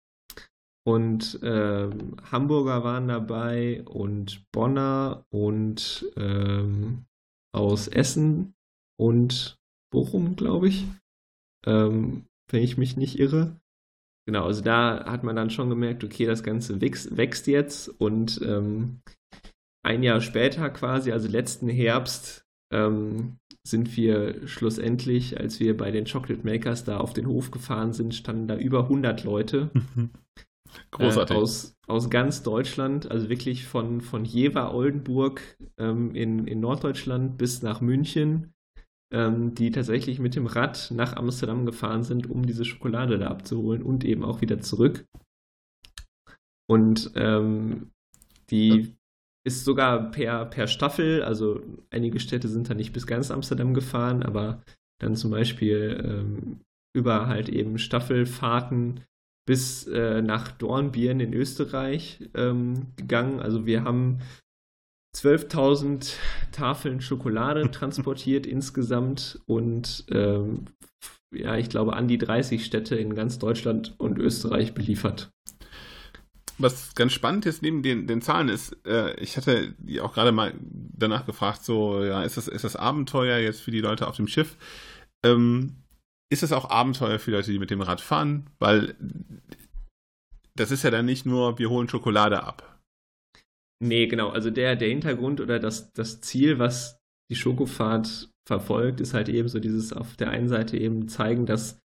[0.83, 7.05] Und ähm, Hamburger waren dabei und Bonner und ähm,
[7.53, 8.55] aus Essen
[8.99, 9.59] und
[9.91, 10.87] Bochum, glaube ich.
[11.65, 13.59] Ähm, wenn ich mich nicht irre.
[14.27, 18.39] Genau, also da hat man dann schon gemerkt, okay, das Ganze wächst, wächst jetzt und
[18.43, 19.01] ähm,
[19.83, 26.05] ein Jahr später quasi, also letzten Herbst, ähm, sind wir schlussendlich, als wir bei den
[26.05, 29.69] Chocolate Makers da auf den Hof gefahren sind, standen da über 100 Leute
[30.91, 31.35] Großartig.
[31.35, 35.41] äh, aus, aus ganz Deutschland, also wirklich von, von Jever, Oldenburg
[35.77, 38.53] ähm, in, in Norddeutschland bis nach München,
[39.13, 43.83] ähm, die tatsächlich mit dem Rad nach Amsterdam gefahren sind, um diese Schokolade da abzuholen
[43.83, 45.05] und eben auch wieder zurück.
[46.69, 47.91] Und ähm,
[48.49, 48.95] die
[49.43, 54.23] ist sogar per, per Staffel, also einige Städte sind da nicht bis ganz Amsterdam gefahren,
[54.23, 54.63] aber
[55.01, 56.61] dann zum Beispiel ähm,
[56.93, 59.03] über halt eben Staffelfahrten
[59.45, 63.39] bis äh, nach Dornbirn in Österreich ähm, gegangen.
[63.39, 64.19] Also wir haben
[65.15, 66.13] 12.000
[66.51, 70.65] Tafeln Schokolade transportiert insgesamt und ähm,
[71.33, 75.31] ja, ich glaube an die 30 Städte in ganz Deutschland und Österreich beliefert.
[76.57, 80.53] Was ganz spannend ist neben den, den Zahlen ist, äh, ich hatte auch gerade mal
[80.61, 84.27] danach gefragt, so, ja, ist das, ist das Abenteuer jetzt für die Leute auf dem
[84.27, 84.57] Schiff?
[85.23, 85.77] Ähm,
[86.31, 88.49] ist es auch Abenteuer für Leute, die mit dem Rad fahren?
[88.57, 88.95] Weil
[90.55, 92.79] das ist ja dann nicht nur, wir holen Schokolade ab.
[93.83, 94.29] Nee, genau.
[94.29, 99.49] Also der, der Hintergrund oder das, das Ziel, was die Schokofahrt verfolgt, ist halt eben
[99.49, 101.79] so dieses auf der einen Seite eben zeigen, dass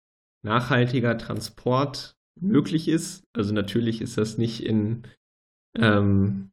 [0.44, 3.24] nachhaltiger Transport möglich ist.
[3.34, 5.04] Also natürlich ist das nicht in
[5.76, 6.52] ähm,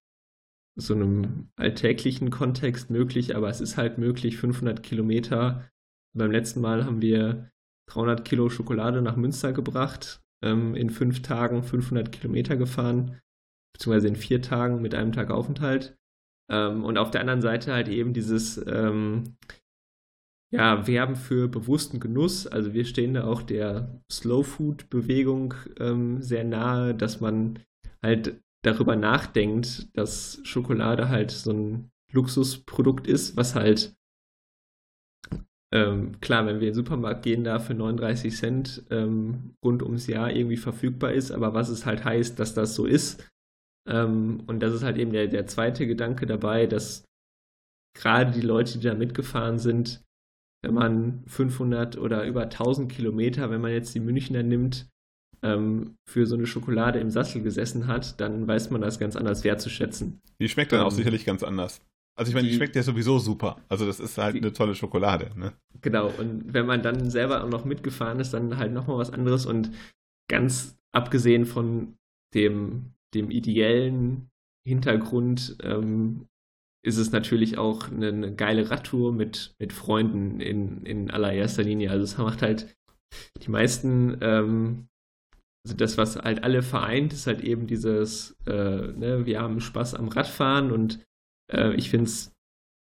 [0.76, 5.68] so einem alltäglichen Kontext möglich, aber es ist halt möglich, 500 Kilometer.
[6.16, 7.51] Beim letzten Mal haben wir
[7.91, 13.20] 300 Kilo Schokolade nach Münster gebracht, ähm, in fünf Tagen 500 Kilometer gefahren,
[13.74, 15.97] beziehungsweise in vier Tagen mit einem Tag Aufenthalt.
[16.51, 19.37] Ähm, und auf der anderen Seite halt eben dieses ähm,
[20.53, 22.47] ja, Werben für bewussten Genuss.
[22.47, 27.59] Also wir stehen da auch der Slow Food Bewegung ähm, sehr nahe, dass man
[28.03, 33.97] halt darüber nachdenkt, dass Schokolade halt so ein Luxusprodukt ist, was halt
[35.72, 40.06] ähm, klar, wenn wir in den Supermarkt gehen, da für 39 Cent ähm, rund ums
[40.06, 43.26] Jahr irgendwie verfügbar ist, aber was es halt heißt, dass das so ist.
[43.88, 47.04] Ähm, und das ist halt eben der, der zweite Gedanke dabei, dass
[47.96, 50.02] gerade die Leute, die da mitgefahren sind,
[50.62, 54.88] wenn man 500 oder über 1000 Kilometer, wenn man jetzt die Münchner nimmt,
[55.42, 59.42] ähm, für so eine Schokolade im Sassel gesessen hat, dann weiß man das ganz anders
[59.42, 60.20] wertzuschätzen.
[60.40, 61.80] Die schmeckt dann auch Ähm, sicherlich ganz anders.
[62.18, 63.60] Also ich meine, die die- schmeckt ja sowieso super.
[63.68, 65.30] Also das ist halt Die- eine tolle Schokolade.
[65.38, 65.52] Ne?
[65.80, 69.46] Genau, und wenn man dann selber auch noch mitgefahren ist, dann halt nochmal was anderes
[69.46, 69.70] und
[70.30, 71.96] ganz abgesehen von
[72.34, 74.28] dem, dem ideellen
[74.66, 76.26] Hintergrund ähm,
[76.84, 81.90] ist es natürlich auch eine, eine geile Radtour mit, mit Freunden in, in allererster Linie.
[81.90, 82.74] Also es macht halt
[83.42, 84.86] die meisten ähm,
[85.64, 88.52] also das, was halt alle vereint, ist halt eben dieses, äh,
[88.92, 90.98] ne, wir haben Spaß am Radfahren und
[91.51, 92.32] äh, ich finde es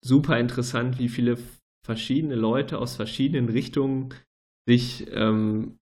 [0.01, 1.37] super interessant, wie viele
[1.85, 4.13] verschiedene Leute aus verschiedenen Richtungen
[4.67, 5.79] sich ähm,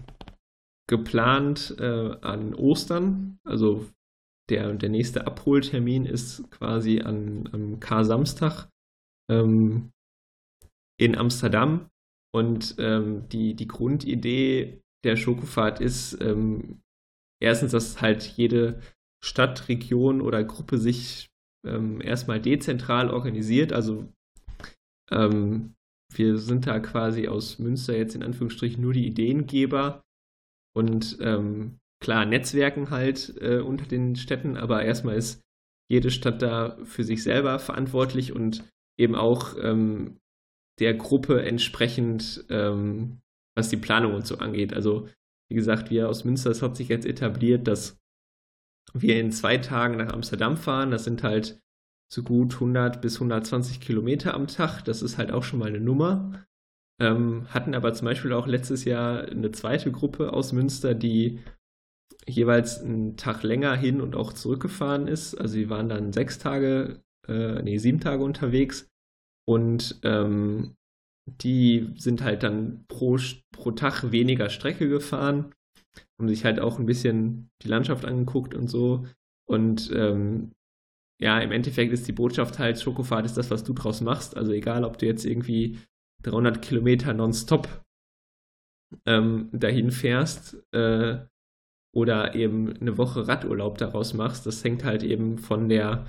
[0.88, 3.38] geplant äh, an Ostern.
[3.44, 3.86] Also
[4.48, 8.68] der, der nächste Abholtermin ist quasi an, am Kar-Samstag
[9.30, 9.90] ähm,
[11.00, 11.88] in Amsterdam.
[12.32, 16.80] Und ähm, die, die Grundidee der Schokofahrt ist ähm,
[17.40, 18.80] erstens, dass halt jede
[19.22, 21.30] Stadt, Region oder Gruppe sich
[21.64, 23.72] ähm, erstmal dezentral organisiert.
[23.72, 24.08] Also
[25.10, 25.74] ähm,
[26.12, 30.02] wir sind da quasi aus Münster jetzt in Anführungsstrichen nur die Ideengeber
[30.76, 35.40] und ähm, klar Netzwerken halt äh, unter den Städten, aber erstmal ist
[35.90, 38.64] jede Stadt da für sich selber verantwortlich und
[38.98, 40.18] eben auch ähm,
[40.80, 43.20] der Gruppe entsprechend, ähm,
[43.56, 44.72] was die Planung und so angeht.
[44.72, 45.08] Also
[45.50, 47.98] wie gesagt, wir aus Münster, es hat sich jetzt etabliert, dass
[48.92, 50.90] wir in zwei Tagen nach Amsterdam fahren.
[50.90, 51.60] Das sind halt
[52.12, 54.82] so gut 100 bis 120 Kilometer am Tag.
[54.82, 56.44] Das ist halt auch schon mal eine Nummer.
[57.00, 61.40] Ähm, hatten aber zum Beispiel auch letztes Jahr eine zweite Gruppe aus Münster, die
[62.26, 65.34] jeweils einen Tag länger hin und auch zurückgefahren ist.
[65.34, 68.88] Also sie waren dann sechs Tage, äh, nee, sieben Tage unterwegs
[69.46, 70.76] und ähm,
[71.26, 73.18] die sind halt dann pro,
[73.52, 75.53] pro Tag weniger Strecke gefahren,
[76.18, 79.06] haben sich halt auch ein bisschen die Landschaft angeguckt und so.
[79.46, 80.52] Und ähm,
[81.20, 84.36] ja, im Endeffekt ist die Botschaft halt, Schokofahrt ist das, was du draus machst.
[84.36, 85.78] Also egal, ob du jetzt irgendwie
[86.22, 87.68] 300 Kilometer nonstop
[89.06, 91.18] ähm, dahin fährst äh,
[91.94, 96.06] oder eben eine Woche Radurlaub daraus machst, das hängt halt eben von der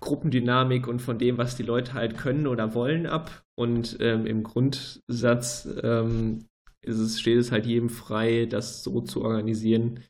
[0.00, 3.44] Gruppendynamik und von dem, was die Leute halt können oder wollen ab.
[3.54, 6.46] Und ähm, im Grundsatz ähm,
[6.82, 10.00] ist es, steht es halt jedem frei, das so zu organisieren,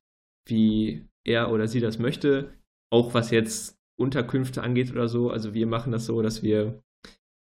[0.46, 2.54] wie er oder sie das möchte.
[2.92, 5.30] Auch was jetzt Unterkünfte angeht oder so.
[5.30, 6.82] Also wir machen das so, dass wir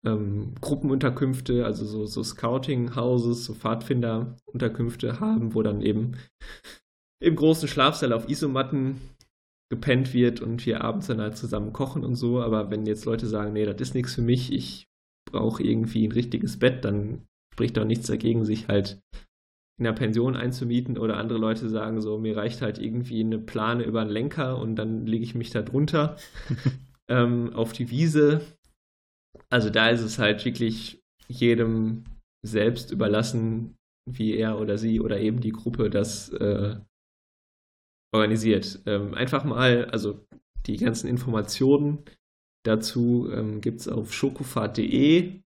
[0.05, 6.12] ähm, Gruppenunterkünfte, also so, so Scouting-Houses, so Pfadfinder-Unterkünfte haben, wo dann eben
[7.20, 9.01] im großen Schlafsaal auf Isomatten
[9.68, 12.41] gepennt wird und wir abends dann halt zusammen kochen und so.
[12.41, 14.89] Aber wenn jetzt Leute sagen, nee, das ist nichts für mich, ich
[15.31, 17.27] brauche irgendwie ein richtiges Bett, dann
[17.57, 19.01] spricht doch nichts dagegen, sich halt
[19.79, 23.85] in der Pension einzumieten oder andere Leute sagen so, mir reicht halt irgendwie eine Plane
[23.85, 26.19] über einen Lenker und dann lege ich mich da drunter
[27.09, 28.43] ähm, auf die Wiese.
[29.49, 32.05] Also da ist es halt wirklich jedem
[32.45, 33.75] selbst überlassen,
[34.07, 36.77] wie er oder sie oder eben die Gruppe das äh,
[38.15, 38.83] organisiert.
[38.85, 40.27] Ähm, einfach mal, also
[40.67, 42.05] die ganzen Informationen
[42.67, 45.41] dazu ähm, gibt es auf schokofahrt.de.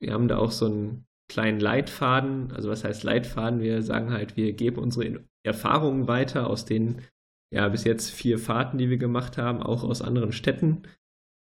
[0.00, 2.52] Wir haben da auch so einen kleinen Leitfaden.
[2.52, 3.60] Also was heißt Leitfaden?
[3.60, 7.02] Wir sagen halt, wir geben unsere Erfahrungen weiter aus den
[7.50, 10.82] ja bis jetzt vier Fahrten, die wir gemacht haben, auch aus anderen Städten.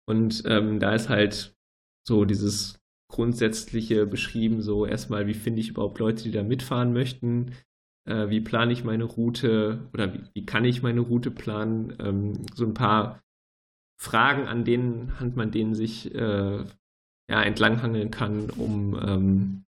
[0.06, 1.56] Und ähm, da ist halt
[2.06, 7.52] so dieses grundsätzliche beschrieben, so erstmal, wie finde ich überhaupt Leute, die da mitfahren möchten,
[8.08, 12.32] äh, wie plane ich meine Route oder wie, wie kann ich meine Route planen, ähm,
[12.54, 13.22] so ein paar
[14.00, 16.64] Fragen, an denen hand man denen sich äh,
[17.30, 19.64] ja, entlanghangeln kann, um ähm,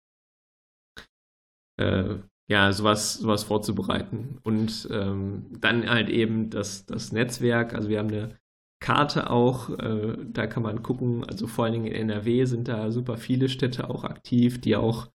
[1.78, 2.16] äh,
[2.50, 4.40] ja, sowas, sowas vorzubereiten.
[4.44, 8.38] Und ähm, dann halt eben das, das Netzwerk, also wir haben eine
[8.82, 12.92] Karte auch, äh, da kann man gucken, also vor allen Dingen in NRW sind da
[12.92, 15.12] super viele Städte auch aktiv, die auch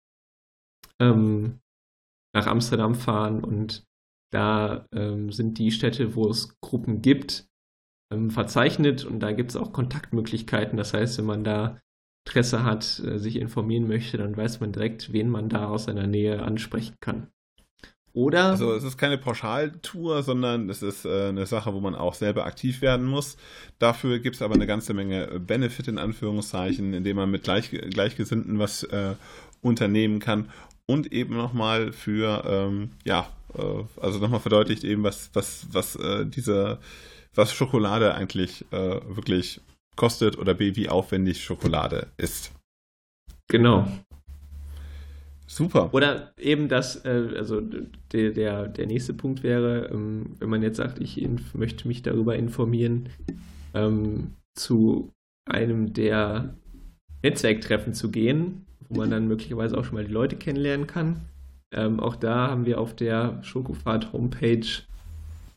[1.02, 1.60] ähm,
[2.34, 3.84] nach Amsterdam fahren und
[4.32, 7.48] da ähm, sind die Städte, wo es Gruppen gibt,
[8.14, 10.78] ähm, verzeichnet und da gibt es auch Kontaktmöglichkeiten.
[10.78, 11.82] Das heißt, wenn man da
[12.26, 16.08] Interesse hat, äh, sich informieren möchte, dann weiß man direkt, wen man da aus seiner
[16.08, 17.28] Nähe ansprechen kann.
[18.14, 22.14] Oder Also es ist keine Pauschaltour, sondern es ist äh, eine Sache, wo man auch
[22.14, 23.36] selber aktiv werden muss.
[23.78, 28.58] Dafür gibt es aber eine ganze Menge Benefit in Anführungszeichen, indem man mit Gleich Gleichgesinnten
[28.58, 29.16] was äh,
[29.62, 30.50] unternehmen kann
[30.86, 36.26] und eben nochmal für, ähm, ja, äh, also nochmal verdeutlicht eben, was, was, was äh,
[36.26, 36.80] diese,
[37.34, 39.60] was Schokolade eigentlich wirklich
[39.96, 42.52] kostet oder wie aufwendig Schokolade ist.
[43.48, 43.88] genau.
[45.48, 45.94] Super.
[45.94, 47.62] Oder eben das, äh, also
[48.12, 52.36] der, der, der nächste Punkt wäre, ähm, wenn man jetzt sagt, ich möchte mich darüber
[52.36, 53.10] informieren,
[53.74, 55.14] ähm, zu
[55.48, 56.56] einem der
[57.22, 61.22] Netzwerktreffen zu gehen, wo man dann möglicherweise auch schon mal die Leute kennenlernen kann.
[61.72, 64.66] Ähm, auch da haben wir auf der Schokofahrt Homepage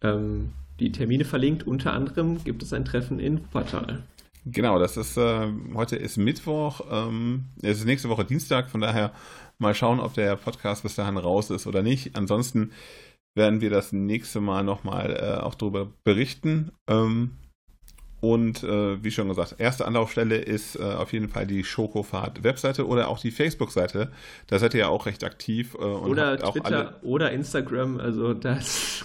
[0.03, 1.67] ähm, die Termine verlinkt.
[1.67, 4.03] Unter anderem gibt es ein Treffen in Wuppertal.
[4.51, 9.13] Genau, das ist, äh, heute ist Mittwoch, ähm, es ist nächste Woche Dienstag, von daher
[9.59, 12.17] mal schauen, ob der Podcast bis dahin raus ist oder nicht.
[12.17, 12.73] Ansonsten
[13.35, 16.73] werden wir das nächste Mal nochmal äh, auch darüber berichten.
[16.89, 17.33] Ähm,
[18.21, 23.09] und äh, wie schon gesagt, erste Anlaufstelle ist äh, auf jeden Fall die Schokofahrt-Webseite oder
[23.09, 24.11] auch die Facebook-Seite.
[24.47, 25.75] Da seid ihr ja auch recht aktiv.
[25.75, 29.05] Äh, Oder Twitter oder Instagram, also das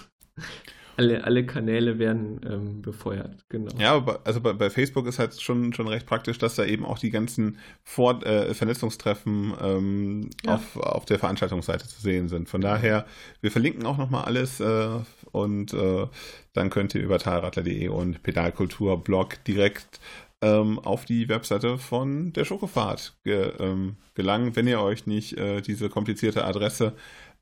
[0.96, 3.70] alle, alle Kanäle werden ähm, befeuert, genau.
[3.78, 6.84] Ja, aber also bei, bei Facebook ist halt schon, schon recht praktisch, dass da eben
[6.84, 10.54] auch die ganzen Vor äh, Vernetzungstreffen ähm, Ja.
[10.54, 12.48] auf, auf der Veranstaltungsseite zu sehen sind.
[12.48, 13.06] Von daher,
[13.40, 14.88] wir verlinken auch nochmal alles äh,
[15.32, 16.06] und äh,
[16.52, 20.00] dann könnt ihr über talradler.de und Pedalkultur-Blog direkt
[20.42, 25.60] ähm, auf die Webseite von der Schokofahrt ge, ähm, gelangen, wenn ihr euch nicht äh,
[25.60, 26.92] diese komplizierte Adresse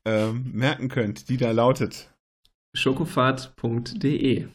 [0.05, 2.12] ähm, merken könnt, die da lautet.
[2.75, 4.47] Schokofahrt.de.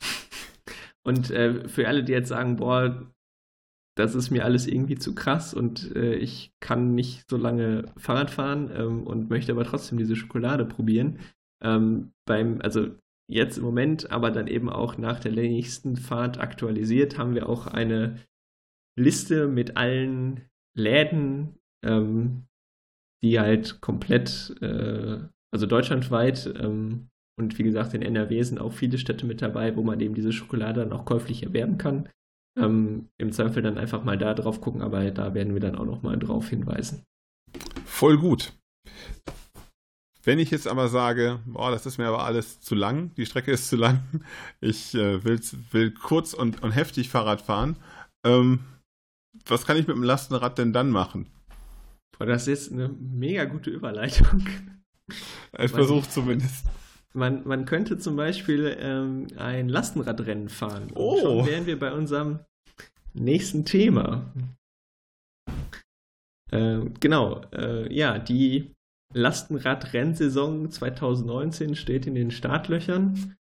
[1.04, 3.10] Und äh, für alle, die jetzt sagen, boah,
[3.98, 8.30] das ist mir alles irgendwie zu krass und äh, ich kann nicht so lange Fahrrad
[8.30, 11.18] fahren ähm, und möchte aber trotzdem diese Schokolade probieren.
[11.64, 12.90] Ähm, beim, also
[13.28, 17.66] jetzt im Moment, aber dann eben auch nach der nächsten Fahrt aktualisiert, haben wir auch
[17.66, 18.18] eine
[18.96, 22.46] Liste mit allen Läden, ähm,
[23.22, 25.18] die halt komplett, äh,
[25.52, 27.08] also deutschlandweit ähm,
[27.38, 30.32] und wie gesagt, in NRW sind auch viele Städte mit dabei, wo man eben diese
[30.32, 32.08] Schokolade dann auch käuflich erwerben kann.
[32.58, 35.84] Ähm, Im Zweifel dann einfach mal da drauf gucken, aber da werden wir dann auch
[35.84, 37.04] noch mal drauf hinweisen.
[37.84, 38.52] Voll gut.
[40.24, 43.52] Wenn ich jetzt aber sage, boah, das ist mir aber alles zu lang, die Strecke
[43.52, 44.02] ist zu lang,
[44.60, 47.76] ich äh, will, will kurz und, und heftig Fahrrad fahren,
[48.26, 48.60] ähm,
[49.46, 51.30] was kann ich mit dem Lastenrad denn dann machen?
[52.18, 54.44] Boah, das ist eine mega gute Überleitung.
[55.58, 56.66] Ich versuche zumindest.
[57.18, 60.84] Man, man könnte zum Beispiel ähm, ein Lastenradrennen fahren.
[60.84, 61.20] Und Oh.
[61.20, 62.38] Schon wären wir bei unserem
[63.12, 64.32] nächsten Thema.
[66.52, 68.72] Ähm, genau, äh, ja, die
[69.14, 73.36] Lastenradrennsaison 2019 steht in den Startlöchern.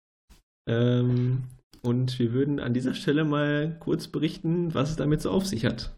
[0.68, 1.44] Ähm,
[1.82, 5.66] und wir würden an dieser Stelle mal kurz berichten, was es damit so auf sich
[5.66, 5.96] hat.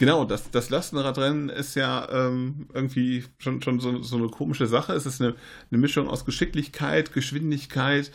[0.00, 4.94] Genau, das, das Lastenradrennen ist ja ähm, irgendwie schon, schon so, so eine komische Sache.
[4.94, 5.34] Es ist eine,
[5.70, 8.10] eine Mischung aus Geschicklichkeit, Geschwindigkeit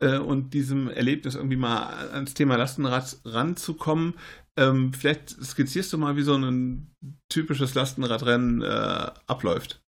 [0.00, 4.16] äh, und diesem Erlebnis irgendwie mal ans Thema Lastenrad ranzukommen.
[4.58, 6.90] Ähm, vielleicht skizzierst du mal, wie so ein
[7.30, 9.82] typisches Lastenradrennen äh, abläuft.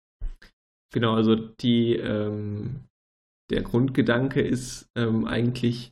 [0.95, 2.85] Genau, also die, ähm,
[3.51, 5.91] der Grundgedanke ist ähm, eigentlich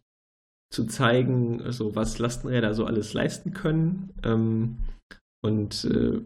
[0.72, 4.14] zu zeigen, also was Lastenräder so alles leisten können.
[5.49, 6.20] Und äh,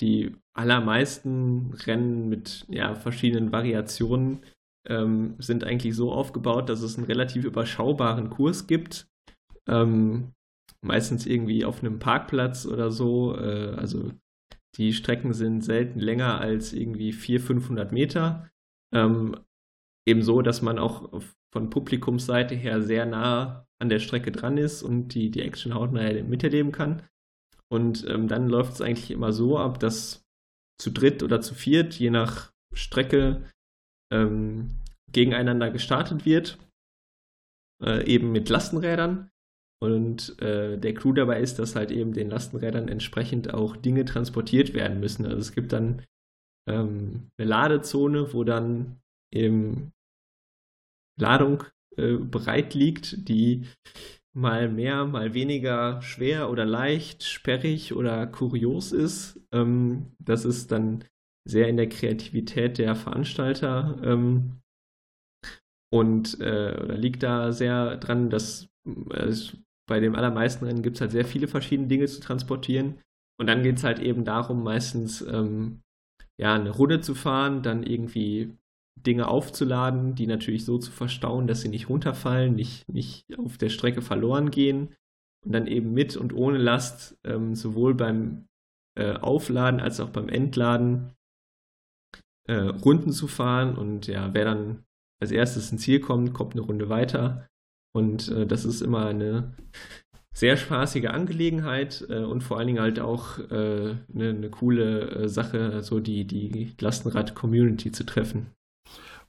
[0.00, 4.40] die allermeisten Rennen mit ja, verschiedenen Variationen
[4.86, 9.08] ähm, sind eigentlich so aufgebaut, dass es einen relativ überschaubaren Kurs gibt.
[9.68, 10.32] Ähm,
[10.82, 13.36] meistens irgendwie auf einem Parkplatz oder so.
[13.36, 14.12] Äh, also
[14.76, 18.50] die Strecken sind selten länger als irgendwie 400, 500 Meter.
[18.94, 19.36] Ähm,
[20.06, 21.22] ebenso, dass man auch
[21.52, 26.12] von Publikumsseite her sehr nah an der Strecke dran ist und die, die Action hautnah
[26.22, 27.02] miterleben kann.
[27.72, 30.24] Und ähm, dann läuft es eigentlich immer so ab, dass
[30.80, 33.42] zu dritt oder zu viert, je nach Strecke,
[34.12, 34.70] ähm,
[35.12, 36.58] gegeneinander gestartet wird.
[37.82, 39.30] Äh, eben mit Lastenrädern.
[39.82, 44.72] Und äh, der Clou dabei ist, dass halt eben den Lastenrädern entsprechend auch Dinge transportiert
[44.72, 45.26] werden müssen.
[45.26, 46.02] Also es gibt dann
[46.66, 48.98] ähm, eine Ladezone, wo dann
[49.32, 49.92] eben
[51.20, 51.64] Ladung
[51.96, 53.66] äh, bereit liegt, die
[54.36, 59.40] mal mehr, mal weniger schwer oder leicht, sperrig oder kurios ist.
[59.50, 61.04] Ähm, das ist dann
[61.48, 64.60] sehr in der Kreativität der Veranstalter ähm,
[65.90, 69.32] und äh, liegt da sehr dran, dass äh,
[69.88, 73.00] bei den allermeisten Rennen gibt es halt sehr viele verschiedene Dinge zu transportieren.
[73.40, 75.80] Und dann geht es halt eben darum, meistens ähm,
[76.38, 78.54] ja, eine Runde zu fahren, dann irgendwie
[78.96, 83.68] Dinge aufzuladen, die natürlich so zu verstauen, dass sie nicht runterfallen, nicht, nicht auf der
[83.68, 84.94] Strecke verloren gehen
[85.44, 88.46] und dann eben mit und ohne Last ähm, sowohl beim
[88.98, 91.12] äh, Aufladen als auch beim Entladen
[92.48, 94.84] äh, Runden zu fahren und ja, wer dann
[95.20, 97.46] als erstes ins Ziel kommt, kommt eine Runde weiter
[97.94, 99.54] und äh, das ist immer eine
[100.36, 105.10] sehr spaßige Angelegenheit äh, und vor allen Dingen halt auch eine äh, ne, ne coole
[105.10, 108.48] äh, Sache, so die, die Lastenrad-Community zu treffen.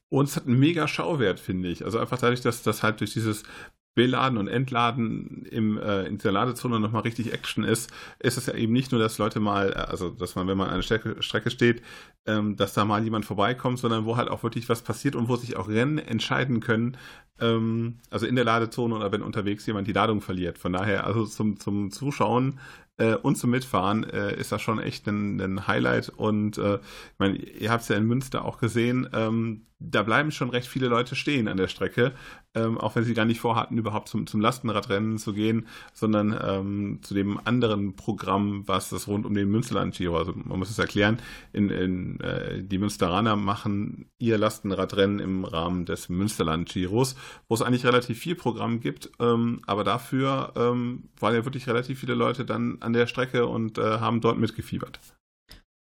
[0.10, 1.84] Und es hat einen mega Schauwert, finde ich.
[1.84, 3.44] Also einfach dadurch, dass das halt durch dieses
[3.98, 8.54] Beladen und Entladen im, äh, in der Ladezone nochmal richtig Action ist, ist es ja
[8.54, 11.50] eben nicht nur, dass Leute mal, also dass man, wenn man an einer Strecke, Strecke
[11.50, 11.82] steht,
[12.28, 15.36] ähm, dass da mal jemand vorbeikommt, sondern wo halt auch wirklich was passiert und wo
[15.36, 16.96] sich auch Rennen entscheiden können,
[17.40, 20.60] ähm, also in der Ladezone oder wenn unterwegs jemand die Ladung verliert.
[20.60, 22.60] Von daher, also zum, zum Zuschauen
[22.98, 26.10] äh, und zum Mitfahren äh, ist das schon echt ein, ein Highlight.
[26.10, 30.32] Und äh, ich meine, ihr habt es ja in Münster auch gesehen, ähm, da bleiben
[30.32, 32.14] schon recht viele Leute stehen an der Strecke,
[32.58, 37.00] ähm, auch wenn sie gar nicht vorhatten, überhaupt zum, zum Lastenradrennen zu gehen, sondern ähm,
[37.02, 40.80] zu dem anderen Programm, was das rund um den Münsterland Giro, also man muss es
[40.80, 41.20] erklären,
[41.54, 47.16] in, in, äh, die Münsteraner machen ihr Lastenradrennen im Rahmen des Münsterland Giros,
[47.48, 52.00] wo es eigentlich relativ viel Programm gibt, ähm, aber dafür ähm, waren ja wirklich relativ
[52.00, 55.00] viele Leute dann an der Strecke und äh, haben dort mitgefiebert.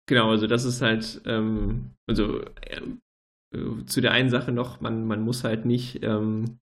[0.06, 2.40] Genau, also das ist halt, ähm, also
[3.54, 6.58] äh, zu der einen Sache noch, man, man muss halt nicht ähm,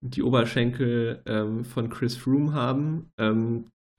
[0.00, 3.10] die Oberschenkel ähm, von Chris Froome haben,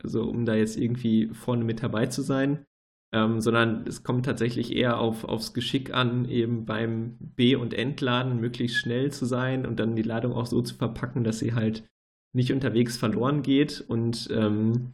[0.01, 2.65] also um da jetzt irgendwie vorne mit dabei zu sein,
[3.11, 8.39] ähm, sondern es kommt tatsächlich eher auf, aufs Geschick an, eben beim B- und Entladen
[8.39, 11.89] möglichst schnell zu sein und dann die Ladung auch so zu verpacken, dass sie halt
[12.35, 13.81] nicht unterwegs verloren geht.
[13.81, 14.93] Und ähm,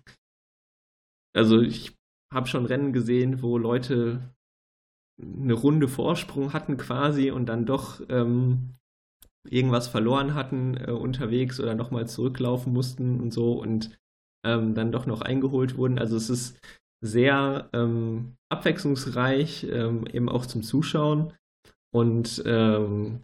[1.36, 1.98] also ich
[2.34, 4.35] habe schon Rennen gesehen, wo Leute
[5.22, 8.76] eine Runde Vorsprung hatten quasi und dann doch ähm,
[9.49, 13.97] irgendwas verloren hatten äh, unterwegs oder nochmal zurücklaufen mussten und so und
[14.45, 15.99] ähm, dann doch noch eingeholt wurden.
[15.99, 16.59] Also es ist
[17.01, 21.34] sehr ähm, abwechslungsreich, ähm, eben auch zum Zuschauen.
[21.93, 23.24] Und ähm,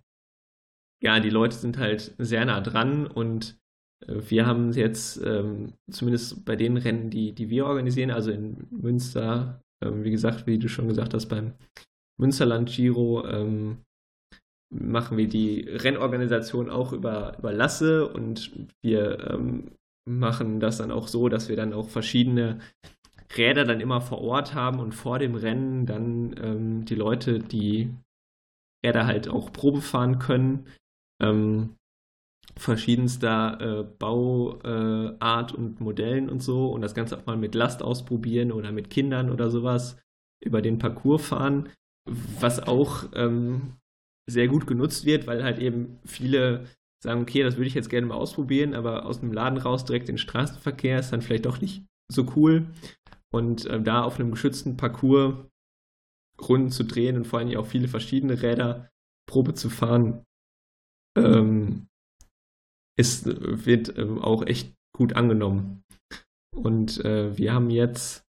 [1.01, 3.59] ja, die Leute sind halt sehr nah dran und
[4.07, 8.67] äh, wir haben jetzt ähm, zumindest bei den Rennen, die, die wir organisieren, also in
[8.69, 11.53] Münster, ähm, wie gesagt, wie du schon gesagt hast, beim
[12.19, 13.79] Münsterland Giro ähm,
[14.73, 18.51] machen wir die Rennorganisation auch über, über Lasse und
[18.83, 19.71] wir ähm,
[20.07, 22.59] machen das dann auch so, dass wir dann auch verschiedene
[23.37, 27.93] Räder dann immer vor Ort haben und vor dem Rennen dann ähm, die Leute, die
[28.85, 30.67] Räder halt auch Probe fahren können,
[31.21, 31.75] ähm,
[32.57, 37.81] verschiedenster äh, Bauart äh, und Modellen und so und das Ganze auch mal mit Last
[37.81, 39.97] ausprobieren oder mit Kindern oder sowas
[40.43, 41.69] über den Parcours fahren,
[42.39, 43.73] was auch ähm,
[44.29, 46.65] sehr gut genutzt wird, weil halt eben viele
[47.03, 50.09] sagen, okay, das würde ich jetzt gerne mal ausprobieren, aber aus dem Laden raus direkt
[50.09, 52.67] in den Straßenverkehr ist dann vielleicht doch nicht so cool.
[53.33, 55.45] Und äh, da auf einem geschützten Parcours
[56.41, 58.89] Runden zu drehen und vor allem auch viele verschiedene Räder
[59.27, 60.23] Probe zu fahren,
[61.15, 61.87] ähm,
[62.97, 65.83] ist, wird ähm, auch echt gut angenommen.
[66.55, 68.25] Und äh, wir haben jetzt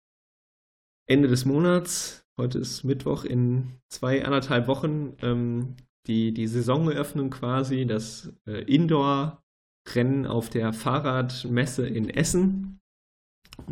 [1.07, 5.75] Ende des Monats, heute ist Mittwoch, in zwei, anderthalb Wochen ähm,
[6.07, 12.79] die, die Saisoneröffnung quasi, das äh, Indoor-Rennen auf der Fahrradmesse in Essen.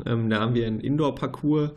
[0.05, 1.71] Ähm, da haben wir einen Indoor-Parcours,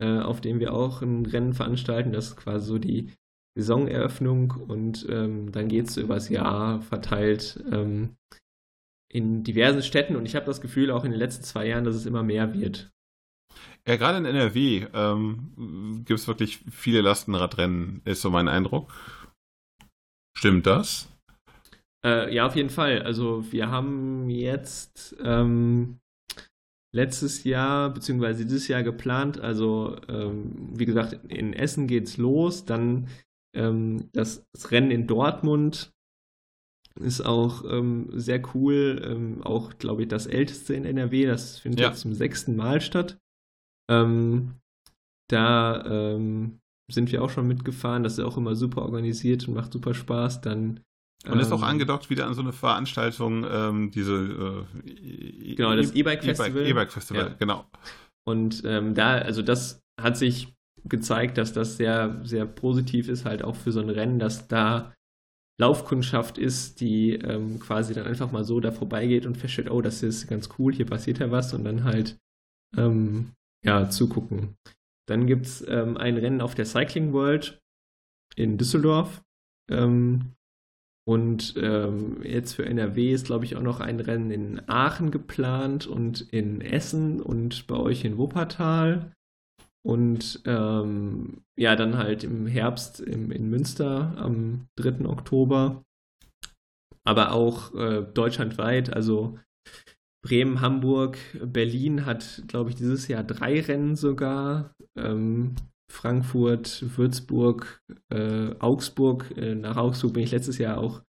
[0.00, 2.12] äh, auf dem wir auch ein Rennen veranstalten.
[2.12, 3.12] Das ist quasi so die
[3.54, 8.16] Saisoneröffnung und ähm, dann geht es übers Jahr verteilt ähm,
[9.12, 11.94] in diversen Städten und ich habe das Gefühl auch in den letzten zwei Jahren, dass
[11.94, 12.90] es immer mehr wird.
[13.86, 18.92] Ja, gerade in NRW ähm, gibt es wirklich viele Lastenradrennen, ist so mein Eindruck.
[20.36, 21.08] Stimmt das?
[22.04, 23.02] Äh, ja, auf jeden Fall.
[23.02, 25.98] Also wir haben jetzt ähm,
[26.94, 29.40] letztes Jahr beziehungsweise dieses Jahr geplant.
[29.40, 32.64] Also ähm, wie gesagt, in Essen geht's los.
[32.64, 33.08] Dann
[33.54, 35.91] ähm, das, das, Rennen in Dortmund
[37.00, 39.02] ist auch ähm, sehr cool.
[39.04, 41.26] Ähm, auch, glaube ich, das älteste in NRW.
[41.26, 41.88] Das findet ja.
[41.88, 43.18] jetzt zum sechsten Mal statt.
[43.90, 44.54] Ähm,
[45.28, 48.02] da ähm, sind wir auch schon mitgefahren.
[48.02, 50.40] Das ist auch immer super organisiert und macht super Spaß.
[50.42, 50.80] Dann
[51.28, 56.24] und ist auch angedockt wieder an so eine Veranstaltung, ähm, diese äh, genau das E-Bike
[56.24, 56.66] Festival.
[56.66, 57.34] E-Bike Festival, ja.
[57.38, 57.64] genau.
[58.24, 60.52] Und ähm, da, also das hat sich
[60.84, 64.92] gezeigt, dass das sehr, sehr positiv ist, halt auch für so ein Rennen, dass da
[65.60, 70.02] Laufkundschaft ist, die ähm, quasi dann einfach mal so da vorbeigeht und feststellt, oh, das
[70.02, 72.18] ist ganz cool, hier passiert ja was und dann halt
[72.76, 73.32] ähm,
[73.64, 74.56] ja zugucken.
[75.08, 77.60] Dann gibt es ähm, ein Rennen auf der Cycling World
[78.36, 79.22] in Düsseldorf
[79.70, 80.34] Ähm,
[81.04, 85.86] und ähm, jetzt für NRW ist, glaube ich, auch noch ein Rennen in Aachen geplant
[85.86, 89.12] und in Essen und bei euch in Wuppertal.
[89.84, 95.06] Und ähm, ja, dann halt im Herbst im, in Münster am 3.
[95.06, 95.82] Oktober.
[97.04, 99.38] Aber auch äh, deutschlandweit, also
[100.24, 104.72] Bremen, Hamburg, Berlin hat, glaube ich, dieses Jahr drei Rennen sogar.
[104.96, 105.56] Ähm,
[105.90, 109.36] Frankfurt, Würzburg, äh, Augsburg.
[109.36, 111.02] Äh, nach Augsburg bin ich letztes Jahr auch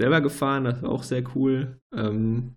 [0.00, 1.80] selber gefahren, das war auch sehr cool.
[1.94, 2.56] Ähm,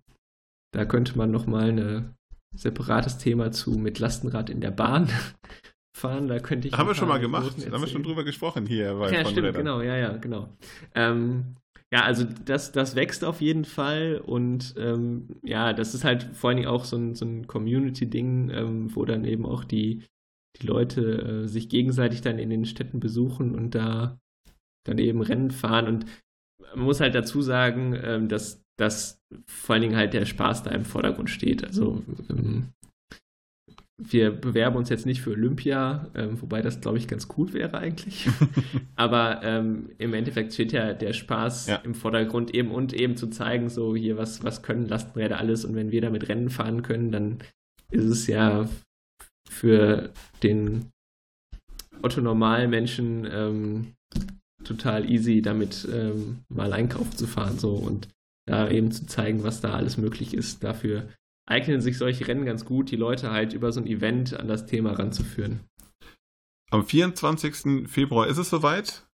[0.72, 2.14] da könnte man nochmal ein
[2.54, 5.08] separates Thema zu mit Lastenrad in der Bahn
[5.96, 6.28] fahren.
[6.28, 6.74] Da könnte ich.
[6.74, 7.54] Haben wir schon mal gemacht.
[7.58, 8.94] Da haben wir schon drüber gesprochen hier.
[8.94, 9.54] Bei Ja, stimmt, Rädern.
[9.54, 10.48] genau, ja, ja, genau.
[10.94, 11.56] Ähm,
[11.92, 16.48] ja, also das, das wächst auf jeden Fall und ähm, ja, das ist halt vor
[16.50, 20.04] allen Dingen auch so ein, so ein Community-Ding, ähm, wo dann eben auch die,
[20.60, 24.20] die Leute äh, sich gegenseitig dann in den Städten besuchen und da
[24.86, 26.06] dann eben Rennen fahren und
[26.76, 30.70] man muss halt dazu sagen, ähm, dass, dass vor allen Dingen halt der Spaß da
[30.70, 31.62] im Vordergrund steht.
[31.64, 32.68] Also ähm,
[34.02, 37.76] wir bewerben uns jetzt nicht für Olympia, ähm, wobei das, glaube ich, ganz cool wäre
[37.76, 38.26] eigentlich.
[38.96, 41.76] Aber ähm, im Endeffekt steht ja der Spaß Ja.
[41.76, 45.74] im Vordergrund eben und eben zu zeigen, so hier, was, was können Lastenräder alles und
[45.74, 47.38] wenn wir damit Rennen fahren können, dann
[47.90, 48.66] ist es ja
[49.50, 50.10] für
[50.42, 50.86] den
[52.00, 53.92] Otto Normalmenschen ähm,
[54.64, 58.08] total easy, damit ähm, mal einkaufen zu fahren so und
[58.46, 60.62] da eben zu zeigen, was da alles möglich ist.
[60.64, 61.08] Dafür
[61.48, 64.66] eignen sich solche Rennen ganz gut, die Leute halt über so ein Event an das
[64.66, 65.60] Thema ranzuführen.
[66.70, 67.88] Am 24.
[67.88, 69.06] Februar ist es soweit.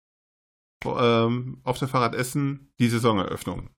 [0.86, 3.70] Ähm, auf der Fahrrad Essen die Saisoneröffnung.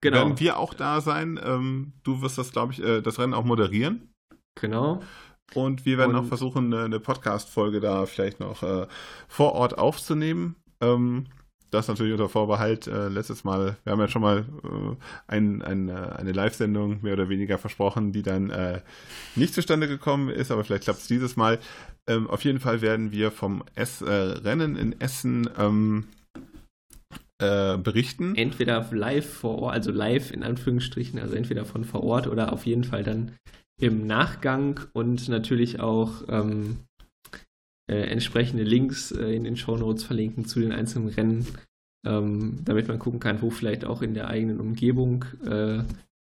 [0.00, 1.40] Genau, Werden wir auch da sein?
[1.42, 4.12] Ähm, du wirst das, glaube ich, äh, das Rennen auch moderieren.
[4.58, 5.02] genau.
[5.54, 8.86] Und wir werden Und- auch versuchen, eine, eine Podcast-Folge da vielleicht noch äh,
[9.28, 10.56] vor Ort aufzunehmen.
[10.82, 11.24] Ähm,
[11.70, 12.86] das natürlich unter Vorbehalt.
[12.86, 14.96] Äh, letztes Mal, wir haben ja schon mal äh,
[15.26, 18.80] ein, ein, äh, eine Live-Sendung mehr oder weniger versprochen, die dann äh,
[19.34, 21.58] nicht zustande gekommen ist, aber vielleicht klappt es dieses Mal.
[22.06, 26.04] Ähm, auf jeden Fall werden wir vom Ess, äh, Rennen in Essen ähm,
[27.38, 28.34] äh, berichten.
[28.34, 32.66] Entweder live vor Ort, also live in Anführungsstrichen, also entweder von vor Ort oder auf
[32.66, 33.32] jeden Fall dann
[33.80, 36.78] im Nachgang und natürlich auch ähm,
[37.88, 41.46] äh, entsprechende Links äh, in den Shownotes verlinken zu den einzelnen Rennen,
[42.06, 45.82] ähm, damit man gucken kann, wo vielleicht auch in der eigenen Umgebung äh,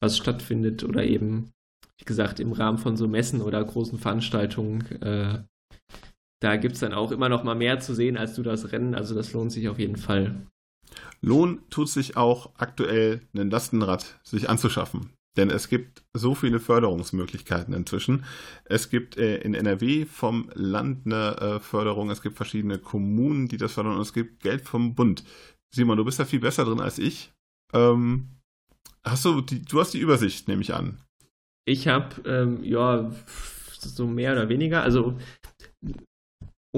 [0.01, 1.51] was stattfindet oder eben,
[1.99, 4.85] wie gesagt, im Rahmen von so Messen oder großen Veranstaltungen.
[5.03, 5.43] Äh,
[6.41, 8.95] da gibt es dann auch immer noch mal mehr zu sehen als du das Rennen,
[8.95, 10.47] also das lohnt sich auf jeden Fall.
[11.21, 15.11] Lohn tut sich auch aktuell, ein Lastenrad sich anzuschaffen.
[15.39, 18.25] Denn es gibt so viele Förderungsmöglichkeiten inzwischen.
[18.65, 23.57] Es gibt äh, in NRW vom Land eine äh, Förderung, es gibt verschiedene Kommunen, die
[23.57, 25.23] das fördern und es gibt Geld vom Bund.
[25.73, 27.33] Simon, du bist da viel besser drin als ich.
[27.73, 28.31] Ähm,
[29.05, 31.01] hast du, die, du hast die Übersicht, nehme ich an.
[31.65, 33.13] Ich habe, ähm, ja,
[33.79, 35.17] so mehr oder weniger, also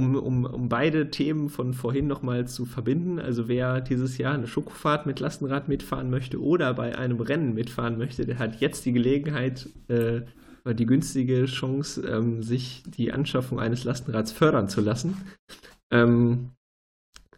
[0.01, 4.47] um, um, um beide Themen von vorhin nochmal zu verbinden, also wer dieses Jahr eine
[4.47, 8.93] Schokofahrt mit Lastenrad mitfahren möchte oder bei einem Rennen mitfahren möchte, der hat jetzt die
[8.93, 10.23] Gelegenheit, äh,
[10.65, 15.17] oder die günstige Chance, ähm, sich die Anschaffung eines Lastenrads fördern zu lassen.
[15.91, 16.53] Ähm,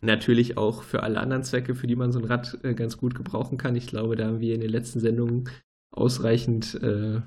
[0.00, 3.16] natürlich auch für alle anderen Zwecke, für die man so ein Rad äh, ganz gut
[3.16, 3.74] gebrauchen kann.
[3.74, 5.48] Ich glaube, da haben wir in den letzten Sendungen
[5.90, 7.22] ausreichend äh,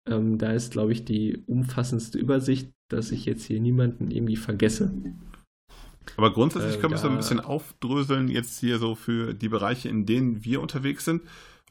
[0.09, 4.93] Ähm, da ist, glaube ich, die umfassendste Übersicht, dass ich jetzt hier niemanden irgendwie vergesse.
[6.17, 9.49] Aber grundsätzlich Äh, können wir es so ein bisschen aufdröseln, jetzt hier so für die
[9.49, 11.23] Bereiche, in denen wir unterwegs sind.